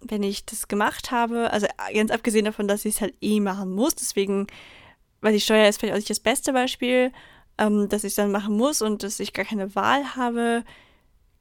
wenn 0.00 0.22
ich 0.22 0.46
das 0.46 0.68
gemacht 0.68 1.10
habe, 1.10 1.50
also 1.50 1.66
ganz 1.92 2.12
abgesehen 2.12 2.44
davon, 2.44 2.68
dass 2.68 2.84
ich 2.84 2.94
es 2.94 3.00
halt 3.00 3.14
eh 3.20 3.40
machen 3.40 3.72
muss, 3.72 3.96
deswegen, 3.96 4.46
weil 5.20 5.32
die 5.32 5.40
Steuer 5.40 5.68
ist 5.68 5.80
vielleicht 5.80 5.94
auch 5.94 5.98
nicht 5.98 6.10
das 6.10 6.20
beste 6.20 6.52
Beispiel, 6.52 7.10
ähm, 7.58 7.88
dass 7.88 8.04
ich 8.04 8.14
dann 8.14 8.32
machen 8.32 8.56
muss 8.56 8.82
und 8.82 9.02
dass 9.02 9.20
ich 9.20 9.32
gar 9.32 9.44
keine 9.44 9.74
Wahl 9.74 10.16
habe, 10.16 10.64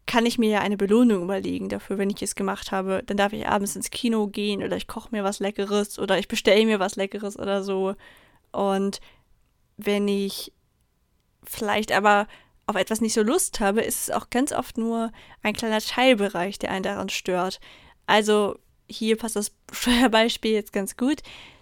kann 0.08 0.26
ich 0.26 0.38
mir 0.38 0.50
ja 0.50 0.60
eine 0.62 0.78
Belohnung 0.78 1.24
überlegen 1.24 1.70
dafür, 1.70 1.98
wenn 1.98 2.10
ich 2.10 2.22
es 2.22 2.36
gemacht 2.36 2.72
habe. 2.72 3.04
Dann 3.06 3.18
darf 3.18 3.34
ich 3.34 3.48
abends 3.48 3.76
ins 3.76 3.92
Kino 3.92 4.28
gehen 4.28 4.64
oder 4.64 4.78
ich 4.78 4.88
koche 4.88 5.10
mir 5.12 5.24
was 5.24 5.40
Leckeres 5.40 6.00
oder 6.00 6.18
ich 6.18 6.28
bestelle 6.28 6.66
mir 6.66 6.80
was 6.80 6.96
Leckeres 6.96 7.38
oder 7.38 7.62
so. 7.62 7.96
Und 8.52 9.02
wenn 9.76 10.08
ich 10.08 10.54
vielleicht 11.44 11.92
aber 11.92 12.28
auf 12.66 12.76
etwas 12.76 13.02
nicht 13.02 13.14
so 13.14 13.22
Lust 13.22 13.60
habe, 13.60 13.82
ist 13.82 14.08
es 14.08 14.16
auch 14.16 14.30
ganz 14.30 14.52
oft 14.52 14.78
nur 14.78 15.12
ein 15.44 15.54
kleiner 15.54 15.80
Teilbereich, 15.80 16.58
der 16.58 16.72
einen 16.72 16.84
daran 16.84 17.10
stört. 17.10 17.60
Also 18.06 18.58
hier 18.90 19.18
passt 19.18 19.36
das 19.36 19.52
Steuerbeispiel 19.72 20.54
jetzt 20.54 20.74
ganz 20.74 20.96
gut. 20.96 21.22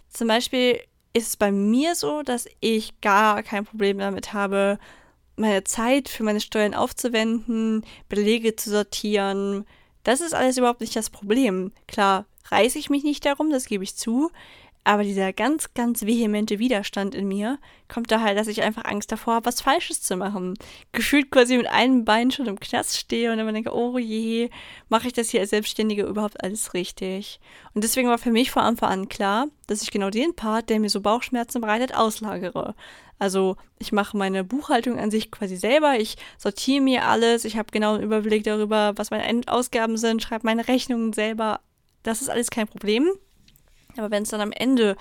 Zum 0.09 0.27
Beispiel 0.27 0.79
ist 1.15 1.27
es 1.29 1.37
bei 1.37 1.51
mir 1.51 1.95
so, 1.95 2.23
dass 2.23 2.45
ich 2.59 2.99
gar 2.99 3.41
kein 3.41 3.65
Problem 3.65 3.99
damit 3.99 4.33
habe, 4.33 4.77
meine 5.37 5.63
Zeit 5.63 6.09
für 6.09 6.23
meine 6.23 6.41
Steuern 6.41 6.73
aufzuwenden, 6.73 7.85
Belege 8.09 8.57
zu 8.57 8.69
sortieren. 8.69 9.65
Das 10.03 10.19
ist 10.19 10.33
alles 10.33 10.57
überhaupt 10.57 10.81
nicht 10.81 10.95
das 10.95 11.09
Problem. 11.09 11.71
Klar, 11.87 12.25
reiße 12.49 12.77
ich 12.77 12.89
mich 12.89 13.03
nicht 13.05 13.25
darum, 13.25 13.49
das 13.49 13.65
gebe 13.65 13.85
ich 13.85 13.95
zu. 13.95 14.29
Aber 14.87 15.03
dieser 15.03 15.33
ganz, 15.33 15.73
ganz 15.73 16.05
vehemente 16.05 16.59
Widerstand 16.59 17.15
in 17.15 17.27
mir 17.27 17.57
kommt 17.87 18.11
daher, 18.11 18.35
dass 18.35 18.47
ich 18.47 18.61
einfach 18.61 18.85
Angst 18.85 19.11
davor 19.11 19.33
habe, 19.33 19.47
was 19.47 19.59
Falsches 19.59 20.03
zu 20.03 20.15
machen. 20.15 20.53
Gefühlt 20.91 21.31
quasi 21.31 21.57
mit 21.57 21.65
einem 21.65 22.05
Bein 22.05 22.29
schon 22.29 22.45
im 22.45 22.59
Knast 22.59 22.95
stehe 22.95 23.33
und 23.33 23.39
immer 23.39 23.51
denke, 23.51 23.73
oh 23.73 23.97
je, 23.97 24.51
mache 24.87 25.07
ich 25.07 25.13
das 25.13 25.31
hier 25.31 25.39
als 25.39 25.49
Selbstständige 25.49 26.03
überhaupt 26.03 26.43
alles 26.43 26.75
richtig? 26.75 27.39
Und 27.73 27.83
deswegen 27.83 28.09
war 28.09 28.19
für 28.19 28.29
mich 28.29 28.51
vor 28.51 28.61
Anfang 28.61 28.91
an 28.91 29.09
klar, 29.09 29.47
dass 29.65 29.81
ich 29.81 29.89
genau 29.89 30.11
den 30.11 30.35
Part, 30.35 30.69
der 30.69 30.79
mir 30.79 30.89
so 30.89 31.01
Bauchschmerzen 31.01 31.61
bereitet, 31.61 31.95
auslagere. 31.95 32.75
Also 33.17 33.57
ich 33.79 33.91
mache 33.91 34.15
meine 34.15 34.43
Buchhaltung 34.43 34.99
an 34.99 35.09
sich 35.09 35.31
quasi 35.31 35.55
selber, 35.55 35.97
ich 35.97 36.15
sortiere 36.37 36.83
mir 36.83 37.07
alles, 37.07 37.43
ich 37.43 37.57
habe 37.57 37.71
genau 37.71 37.95
einen 37.95 38.03
Überblick 38.03 38.43
darüber, 38.43 38.93
was 38.97 39.09
meine 39.09 39.25
Endausgaben 39.25 39.97
sind, 39.97 40.21
schreibe 40.21 40.45
meine 40.45 40.67
Rechnungen 40.67 41.11
selber. 41.11 41.61
Das 42.03 42.21
ist 42.21 42.29
alles 42.29 42.51
kein 42.51 42.67
Problem. 42.67 43.09
Aber 43.97 44.11
wenn 44.11 44.23
es 44.23 44.29
dann 44.29 44.41
am 44.41 44.51
Ende 44.51 44.95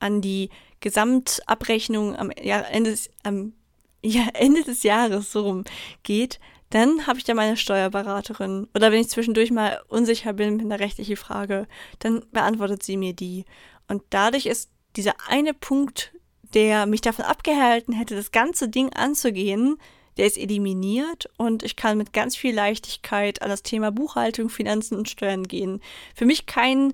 an 0.00 0.20
die 0.20 0.50
Gesamtabrechnung 0.80 2.16
am 2.16 2.30
ja, 2.42 2.60
Ende, 2.60 2.90
des, 2.90 3.10
am 3.22 3.52
ja, 4.02 4.28
Ende 4.34 4.62
des 4.62 4.82
Jahres 4.82 5.32
so 5.32 5.42
rum 5.42 5.64
geht, 6.02 6.38
dann 6.70 7.06
habe 7.06 7.18
ich 7.18 7.24
da 7.24 7.34
meine 7.34 7.56
Steuerberaterin. 7.56 8.68
Oder 8.74 8.92
wenn 8.92 9.00
ich 9.00 9.08
zwischendurch 9.08 9.50
mal 9.50 9.80
unsicher 9.88 10.34
bin 10.34 10.56
mit 10.56 10.66
einer 10.66 10.80
rechtlichen 10.80 11.16
Frage, 11.16 11.66
dann 11.98 12.24
beantwortet 12.30 12.82
sie 12.82 12.96
mir 12.96 13.14
die. 13.14 13.46
Und 13.88 14.02
dadurch 14.10 14.46
ist 14.46 14.70
dieser 14.96 15.14
eine 15.28 15.54
Punkt, 15.54 16.12
der 16.54 16.86
mich 16.86 17.00
davon 17.00 17.24
abgehalten 17.24 17.94
hätte, 17.94 18.14
das 18.14 18.32
ganze 18.32 18.68
Ding 18.68 18.92
anzugehen, 18.92 19.78
der 20.18 20.26
ist 20.26 20.36
eliminiert 20.36 21.30
und 21.36 21.62
ich 21.62 21.76
kann 21.76 21.96
mit 21.96 22.12
ganz 22.12 22.36
viel 22.36 22.54
Leichtigkeit 22.54 23.40
an 23.40 23.50
das 23.50 23.62
Thema 23.62 23.92
Buchhaltung, 23.92 24.48
Finanzen 24.48 24.96
und 24.96 25.08
Steuern 25.08 25.44
gehen. 25.44 25.80
Für 26.14 26.26
mich 26.26 26.46
kein 26.46 26.92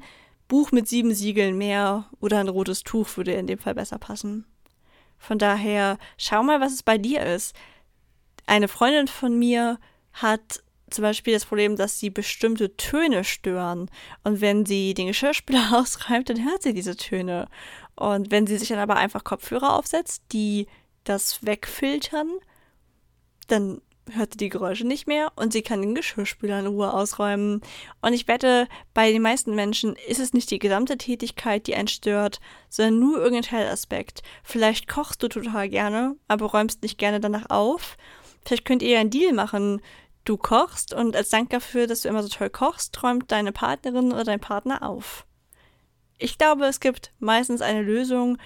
Buch 0.49 0.73
mit 0.73 0.89
sieben 0.89 1.15
Siegeln 1.15 1.57
mehr 1.57 2.09
oder 2.21 2.39
ein 2.39 2.49
rotes 2.49 2.83
Tuch 2.83 3.17
würde 3.17 3.33
in 3.33 3.47
dem 3.47 3.59
Fall 3.59 3.75
besser 3.75 3.99
passen. 3.99 4.47
Von 5.19 5.39
daher, 5.39 5.99
schau 6.19 6.43
mal, 6.43 6.61
was 6.61 6.73
es 6.73 6.83
bei 6.83 6.99
dir 6.99 7.25
ist. 7.25 7.55
Eine 8.47 8.69
Freundin 8.69 9.09
von 9.09 9.39
mir 9.39 9.79
hat 10.13 10.63
zum 10.91 11.03
Beispiel 11.03 11.33
das 11.33 11.47
Problem, 11.47 11.77
dass 11.77 11.99
sie 11.99 12.11
bestimmte 12.11 12.77
Töne 12.77 13.25
stören. 13.25 13.91
Und 14.23 14.41
wenn 14.41 14.67
sie 14.67 14.95
den 14.95 15.09
Geschirrspüler 15.09 15.71
ausräumt, 15.73 16.29
dann 16.29 16.45
hört 16.45 16.63
sie 16.63 16.75
diese 16.75 16.97
Töne. 16.97 17.49
Und 17.97 18.31
wenn 18.31 18.47
sie 18.47 18.59
sich 18.59 18.69
dann 18.69 18.79
aber 18.79 18.97
einfach 18.97 19.25
Kopfhörer 19.25 19.75
aufsetzt, 19.77 20.23
die 20.33 20.67
das 21.05 21.45
wegfiltern, 21.45 22.31
dann 23.49 23.81
hört 24.13 24.33
sie 24.33 24.39
die 24.39 24.49
Geräusche 24.49 24.87
nicht 24.87 25.07
mehr 25.07 25.33
und 25.37 25.53
sie 25.53 25.63
kann 25.63 25.81
den 25.81 25.95
Geschirrspüler 25.95 26.61
in 26.61 26.67
Ruhe 26.67 26.93
ausräumen. 26.93 27.63
Und 28.03 28.13
ich 28.13 28.29
wette, 28.29 28.69
bei 28.93 29.11
den 29.11 29.23
meisten 29.23 29.55
Menschen 29.55 29.97
ist 30.09 30.21
es 30.21 30.33
nicht 30.33 30.51
die 30.51 30.59
gesamte 30.59 30.99
Tätigkeit, 30.99 31.67
die 31.67 31.75
einen 31.75 31.89
stört, 31.89 32.41
sondern 32.69 33.01
nur 33.01 33.19
irgendein 33.19 33.51
Teilaspekt. 33.51 34.23
Vielleicht 34.43 34.89
kochst 34.89 35.23
du 35.23 35.29
total 35.29 35.69
gerne, 35.69 36.17
aber 36.29 36.47
räumst 36.47 36.83
nicht 36.83 36.99
gerne 36.99 37.21
danach 37.21 37.49
auf. 37.51 37.97
Vielleicht 38.45 38.65
könnt 38.65 38.83
ihr 38.83 38.99
einen 38.99 39.11
Deal 39.11 39.33
machen. 39.33 39.81
Du 40.25 40.37
kochst 40.37 40.93
und 40.93 41.17
als 41.17 41.31
Dank 41.31 41.51
dafür, 41.51 41.87
dass 41.87 42.03
du 42.03 42.09
immer 42.09 42.23
so 42.23 42.29
toll 42.29 42.51
kochst, 42.51 42.95
träumt 42.95 43.31
deine 43.31 43.53
Partnerin 43.53 44.13
oder 44.13 44.25
dein 44.25 44.41
Partner 44.41 44.83
auf. 44.83 45.27
Ich 46.19 46.39
glaube, 46.39 46.67
es 46.67 46.81
gibt 46.81 47.13
meistens 47.19 47.61
eine 47.61 47.83
Lösung, 47.83 48.39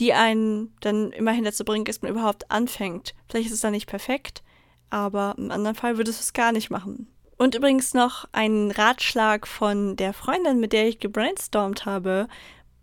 die 0.00 0.12
einen 0.12 0.74
dann 0.80 1.12
immerhin 1.12 1.44
dazu 1.44 1.64
bringt, 1.64 1.88
dass 1.88 2.02
man 2.02 2.12
überhaupt 2.12 2.50
anfängt. 2.50 3.14
Vielleicht 3.28 3.48
ist 3.48 3.54
es 3.54 3.60
dann 3.60 3.72
nicht 3.72 3.88
perfekt, 3.88 4.42
aber 4.90 5.34
im 5.38 5.50
anderen 5.50 5.76
Fall 5.76 5.96
würde 5.96 6.10
es 6.10 6.20
es 6.20 6.32
gar 6.32 6.52
nicht 6.52 6.70
machen. 6.70 7.08
Und 7.36 7.54
übrigens 7.54 7.94
noch 7.94 8.26
ein 8.32 8.72
Ratschlag 8.72 9.46
von 9.46 9.94
der 9.96 10.12
Freundin, 10.12 10.58
mit 10.58 10.72
der 10.72 10.88
ich 10.88 10.98
gebrainstormt 10.98 11.86
habe, 11.86 12.26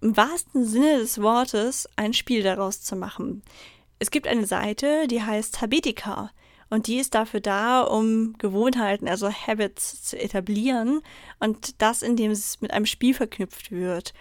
im 0.01 0.15
wahrsten 0.15 0.65
Sinne 0.65 0.99
des 0.99 1.21
Wortes 1.21 1.89
ein 1.95 2.13
Spiel 2.13 2.41
daraus 2.41 2.81
zu 2.81 2.95
machen. 2.95 3.43
Es 3.99 4.11
gibt 4.11 4.27
eine 4.27 4.45
Seite, 4.45 5.07
die 5.07 5.21
heißt 5.21 5.61
Habitica. 5.61 6.31
Und 6.69 6.87
die 6.87 6.97
ist 6.97 7.13
dafür 7.13 7.41
da, 7.41 7.81
um 7.81 8.33
Gewohnheiten, 8.37 9.07
also 9.07 9.29
Habits 9.29 10.03
zu 10.03 10.19
etablieren 10.19 11.01
und 11.39 11.81
das, 11.81 12.01
indem 12.01 12.31
es 12.31 12.59
mit 12.59 12.71
einem 12.71 12.87
Spiel 12.87 13.13
verknüpft 13.13 13.71
wird. 13.71 14.13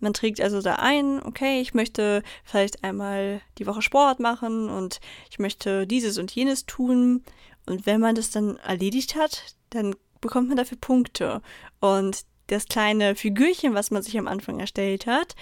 Man 0.00 0.14
trägt 0.14 0.40
also 0.40 0.60
da 0.60 0.76
ein, 0.76 1.22
okay, 1.22 1.60
ich 1.60 1.74
möchte 1.74 2.22
vielleicht 2.44 2.82
einmal 2.82 3.40
die 3.58 3.66
Woche 3.66 3.82
Sport 3.82 4.18
machen 4.18 4.68
und 4.68 5.00
ich 5.30 5.38
möchte 5.38 5.86
dieses 5.86 6.18
und 6.18 6.34
jenes 6.34 6.66
tun. 6.66 7.22
Und 7.66 7.86
wenn 7.86 8.00
man 8.00 8.14
das 8.14 8.30
dann 8.30 8.56
erledigt 8.56 9.14
hat, 9.14 9.54
dann 9.70 9.94
bekommt 10.20 10.48
man 10.48 10.56
dafür 10.56 10.78
Punkte. 10.80 11.42
Und 11.80 12.24
das 12.48 12.66
kleine 12.66 13.14
Figürchen, 13.14 13.74
was 13.74 13.90
man 13.90 14.02
sich 14.02 14.18
am 14.18 14.26
Anfang 14.26 14.58
erstellt 14.58 15.06
hat, 15.06 15.36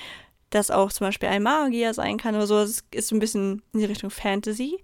das 0.50 0.70
auch 0.70 0.92
zum 0.92 1.06
Beispiel 1.06 1.28
ein 1.28 1.42
Magier 1.42 1.94
sein 1.94 2.16
kann 2.16 2.34
oder 2.34 2.46
so, 2.46 2.60
das 2.60 2.84
ist 2.90 3.08
so 3.08 3.16
ein 3.16 3.20
bisschen 3.20 3.62
in 3.72 3.80
die 3.80 3.86
Richtung 3.86 4.10
Fantasy. 4.10 4.78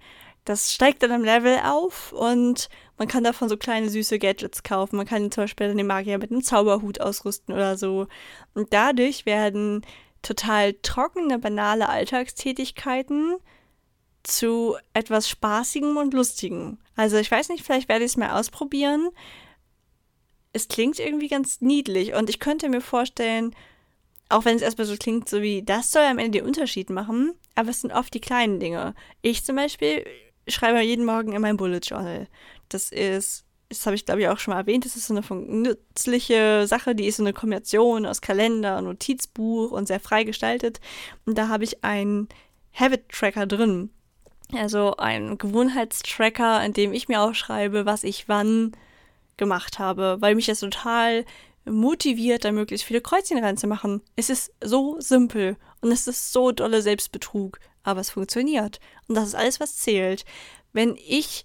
Das 0.44 0.74
steigt 0.74 1.02
dann 1.02 1.10
im 1.10 1.24
Level 1.24 1.58
auf 1.64 2.12
und 2.12 2.68
man 2.98 3.08
kann 3.08 3.24
davon 3.24 3.48
so 3.48 3.56
kleine 3.56 3.88
süße 3.88 4.18
Gadgets 4.18 4.62
kaufen. 4.62 4.96
Man 4.96 5.06
kann 5.06 5.30
zum 5.30 5.44
Beispiel 5.44 5.74
den 5.74 5.86
Magier 5.86 6.18
mit 6.18 6.30
einem 6.30 6.42
Zauberhut 6.42 7.00
ausrüsten 7.00 7.54
oder 7.54 7.78
so. 7.78 8.06
Und 8.52 8.72
dadurch 8.72 9.24
werden 9.24 9.84
total 10.22 10.74
trockene, 10.74 11.38
banale 11.38 11.88
Alltagstätigkeiten 11.88 13.36
zu 14.22 14.76
etwas 14.92 15.28
Spaßigem 15.28 15.96
und 15.96 16.14
Lustigem. 16.14 16.78
Also 16.96 17.16
ich 17.16 17.30
weiß 17.30 17.48
nicht, 17.48 17.64
vielleicht 17.64 17.88
werde 17.88 18.04
ich 18.04 18.12
es 18.12 18.16
mal 18.16 18.38
ausprobieren. 18.38 19.10
Es 20.52 20.68
klingt 20.68 20.98
irgendwie 20.98 21.28
ganz 21.28 21.60
niedlich 21.60 22.14
und 22.14 22.30
ich 22.30 22.38
könnte 22.38 22.68
mir 22.68 22.80
vorstellen, 22.80 23.54
auch 24.28 24.44
wenn 24.44 24.56
es 24.56 24.62
erstmal 24.62 24.86
so 24.86 24.96
klingt, 24.96 25.28
so 25.28 25.42
wie 25.42 25.62
das 25.62 25.90
soll 25.90 26.02
am 26.02 26.18
Ende 26.18 26.38
den 26.38 26.46
Unterschied 26.46 26.90
machen, 26.90 27.34
aber 27.54 27.70
es 27.70 27.80
sind 27.82 27.92
oft 27.92 28.14
die 28.14 28.20
kleinen 28.20 28.60
Dinge. 28.60 28.94
Ich 29.20 29.44
zum 29.44 29.56
Beispiel 29.56 30.06
schreibe 30.48 30.80
jeden 30.80 31.04
Morgen 31.04 31.32
in 31.32 31.42
mein 31.42 31.56
Bullet 31.56 31.80
Journal. 31.82 32.28
Das 32.68 32.90
ist, 32.90 33.44
das 33.68 33.86
habe 33.86 33.96
ich 33.96 34.04
glaube 34.04 34.20
ich 34.22 34.28
auch 34.28 34.38
schon 34.38 34.54
mal 34.54 34.60
erwähnt, 34.60 34.84
das 34.84 34.96
ist 34.96 35.06
so 35.06 35.14
eine 35.14 35.46
nützliche 35.46 36.66
Sache, 36.66 36.94
die 36.94 37.06
ist 37.06 37.16
so 37.16 37.22
eine 37.22 37.32
Kombination 37.32 38.06
aus 38.06 38.20
Kalender, 38.20 38.80
Notizbuch 38.80 39.70
und 39.70 39.88
sehr 39.88 40.00
frei 40.00 40.24
gestaltet. 40.24 40.80
Und 41.26 41.38
da 41.38 41.48
habe 41.48 41.64
ich 41.64 41.84
einen 41.84 42.28
Habit 42.72 43.08
Tracker 43.08 43.46
drin. 43.46 43.90
Also 44.52 44.96
einen 44.96 45.38
Gewohnheitstracker, 45.38 46.64
in 46.64 46.74
dem 46.74 46.92
ich 46.92 47.08
mir 47.08 47.22
aufschreibe, 47.22 47.86
was 47.86 48.04
ich 48.04 48.28
wann 48.28 48.72
gemacht 49.36 49.78
habe, 49.78 50.18
weil 50.20 50.34
mich 50.34 50.46
das 50.46 50.60
total 50.60 51.24
motiviert, 51.64 52.44
da 52.44 52.52
möglichst 52.52 52.86
viele 52.86 53.00
Kreuzchen 53.00 53.38
reinzumachen. 53.38 54.02
Es 54.16 54.30
ist 54.30 54.52
so 54.62 54.96
simpel 55.00 55.56
und 55.80 55.92
es 55.92 56.06
ist 56.06 56.32
so 56.32 56.52
dolle 56.52 56.82
Selbstbetrug, 56.82 57.58
aber 57.84 58.00
es 58.00 58.10
funktioniert. 58.10 58.80
Und 59.06 59.14
das 59.14 59.28
ist 59.28 59.34
alles, 59.34 59.60
was 59.60 59.76
zählt. 59.76 60.24
Wenn 60.72 60.96
ich 60.96 61.44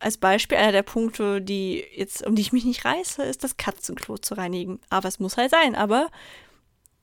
als 0.00 0.18
Beispiel 0.18 0.58
einer 0.58 0.72
der 0.72 0.82
Punkte, 0.82 1.40
die 1.40 1.84
jetzt, 1.94 2.26
um 2.26 2.34
die 2.34 2.42
ich 2.42 2.52
mich 2.52 2.64
nicht 2.64 2.84
reiße, 2.84 3.22
ist 3.22 3.44
das 3.44 3.56
Katzenklo 3.56 4.18
zu 4.18 4.34
reinigen. 4.34 4.80
Aber 4.90 5.08
es 5.08 5.20
muss 5.20 5.36
halt 5.36 5.50
sein, 5.50 5.74
aber 5.74 6.10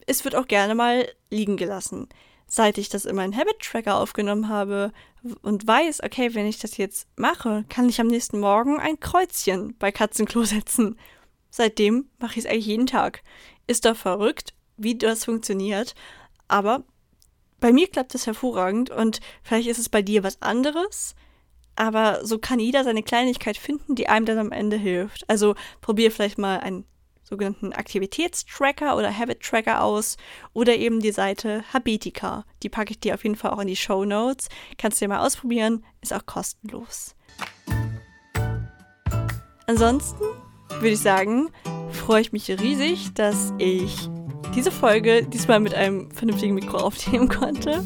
es 0.06 0.24
wird 0.24 0.36
auch 0.36 0.48
gerne 0.48 0.76
mal 0.76 1.08
liegen 1.30 1.58
gelassen. 1.58 2.10
Seit 2.48 2.78
ich 2.78 2.90
das 2.90 3.06
in 3.06 3.16
meinen 3.16 3.36
Habit 3.36 3.60
Tracker 3.60 3.96
aufgenommen 3.96 4.50
habe 4.50 4.92
und 5.42 5.66
weiß, 5.66 6.04
okay, 6.04 6.34
wenn 6.34 6.46
ich 6.46 6.60
das 6.60 6.78
jetzt 6.78 7.08
mache, 7.16 7.64
kann 7.70 7.88
ich 7.88 8.02
am 8.02 8.08
nächsten 8.08 8.40
Morgen 8.40 8.80
ein 8.80 9.00
Kreuzchen 9.00 9.76
bei 9.80 9.92
Katzenklo 9.92 10.44
setzen. 10.46 11.00
Seitdem 11.50 12.10
mache 12.20 12.34
ich 12.34 12.46
es 12.46 12.46
eigentlich 12.46 12.66
jeden 12.66 12.88
Tag. 12.88 13.24
Ist 13.68 13.86
doch 13.86 13.96
verrückt, 13.96 14.54
wie 14.78 14.98
das 14.98 15.26
funktioniert. 15.26 15.96
Aber 16.48 16.84
bei 17.62 17.72
mir 17.72 17.88
klappt 17.88 18.14
es 18.16 18.28
hervorragend 18.28 18.90
und 18.90 19.22
vielleicht 19.44 19.70
ist 19.70 19.78
es 19.78 19.88
bei 19.88 20.02
dir 20.02 20.24
was 20.24 20.42
anderes. 20.42 21.16
Aber 21.78 22.26
so 22.26 22.38
kann 22.38 22.60
jeder 22.60 22.84
seine 22.84 23.04
Kleinigkeit 23.04 23.56
finden, 23.56 23.96
die 23.96 24.10
einem 24.10 24.26
dann 24.26 24.40
am 24.40 24.52
Ende 24.52 24.76
hilft. 24.76 25.30
Also 25.30 25.56
probier 25.80 26.12
vielleicht 26.12 26.38
mal 26.38 26.60
einen 26.60 26.86
sogenannten 27.24 27.72
Aktivitätstracker 27.72 28.98
oder 28.98 29.18
Habit-Tracker 29.18 29.82
aus 29.82 30.18
oder 30.52 30.76
eben 30.76 31.00
die 31.00 31.14
Seite 31.14 31.64
Habitica. 31.72 32.46
Die 32.62 32.70
packe 32.70 32.92
ich 32.92 33.00
dir 33.00 33.14
auf 33.14 33.24
jeden 33.24 33.38
Fall 33.38 33.52
auch 33.52 33.60
in 33.60 33.68
die 33.68 33.78
Show 33.78 34.04
Notes. 34.04 34.50
Kannst 34.78 35.00
du 35.00 35.06
dir 35.06 35.10
mal 35.10 35.26
ausprobieren, 35.26 35.86
ist 36.02 36.14
auch 36.14 36.26
kostenlos. 36.26 37.16
Ansonsten 39.68 40.26
würde 40.80 40.90
ich 40.90 41.00
sagen, 41.00 41.52
freue 41.92 42.22
ich 42.22 42.34
mich 42.34 42.50
riesig, 42.50 43.14
dass 43.14 43.54
ich 43.60 44.10
diese 44.56 44.72
Folge 44.72 45.24
diesmal 45.24 45.60
mit 45.60 45.74
einem 45.74 46.10
vernünftigen 46.12 46.56
Mikro 46.56 46.78
aufnehmen 46.78 47.30
konnte. 47.30 47.84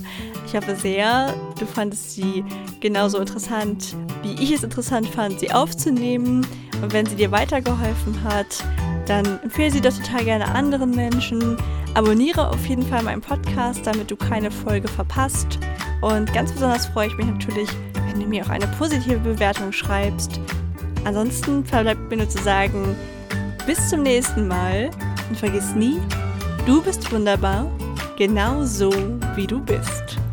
Ich 0.47 0.55
hoffe 0.55 0.75
sehr, 0.75 1.33
du 1.59 1.65
fandest 1.65 2.13
sie 2.13 2.43
genauso 2.79 3.19
interessant, 3.19 3.95
wie 4.23 4.41
ich 4.41 4.51
es 4.51 4.63
interessant 4.63 5.07
fand, 5.07 5.39
sie 5.39 5.51
aufzunehmen. 5.51 6.45
Und 6.81 6.93
wenn 6.93 7.05
sie 7.05 7.15
dir 7.15 7.31
weitergeholfen 7.31 8.23
hat, 8.23 8.63
dann 9.05 9.39
empfehle 9.43 9.71
sie 9.71 9.81
doch 9.81 9.93
total 9.93 10.25
gerne 10.25 10.47
anderen 10.47 10.91
Menschen. 10.91 11.57
Abonniere 11.93 12.49
auf 12.49 12.65
jeden 12.65 12.83
Fall 12.83 13.03
meinen 13.03 13.21
Podcast, 13.21 13.85
damit 13.85 14.11
du 14.11 14.15
keine 14.15 14.51
Folge 14.51 14.87
verpasst. 14.87 15.59
Und 16.01 16.33
ganz 16.33 16.51
besonders 16.51 16.87
freue 16.87 17.07
ich 17.07 17.17
mich 17.17 17.27
natürlich, 17.27 17.69
wenn 18.07 18.19
du 18.19 18.27
mir 18.27 18.43
auch 18.45 18.49
eine 18.49 18.67
positive 18.67 19.19
Bewertung 19.19 19.71
schreibst. 19.71 20.39
Ansonsten 21.05 21.63
verbleibt 21.63 22.09
mir 22.09 22.17
nur 22.17 22.29
zu 22.29 22.41
sagen, 22.41 22.95
bis 23.65 23.89
zum 23.89 24.03
nächsten 24.03 24.47
Mal 24.47 24.89
und 25.29 25.37
vergiss 25.37 25.73
nie, 25.75 25.99
du 26.65 26.81
bist 26.81 27.11
wunderbar, 27.11 27.67
genau 28.17 28.63
so 28.65 28.91
wie 29.35 29.47
du 29.47 29.59
bist. 29.59 30.24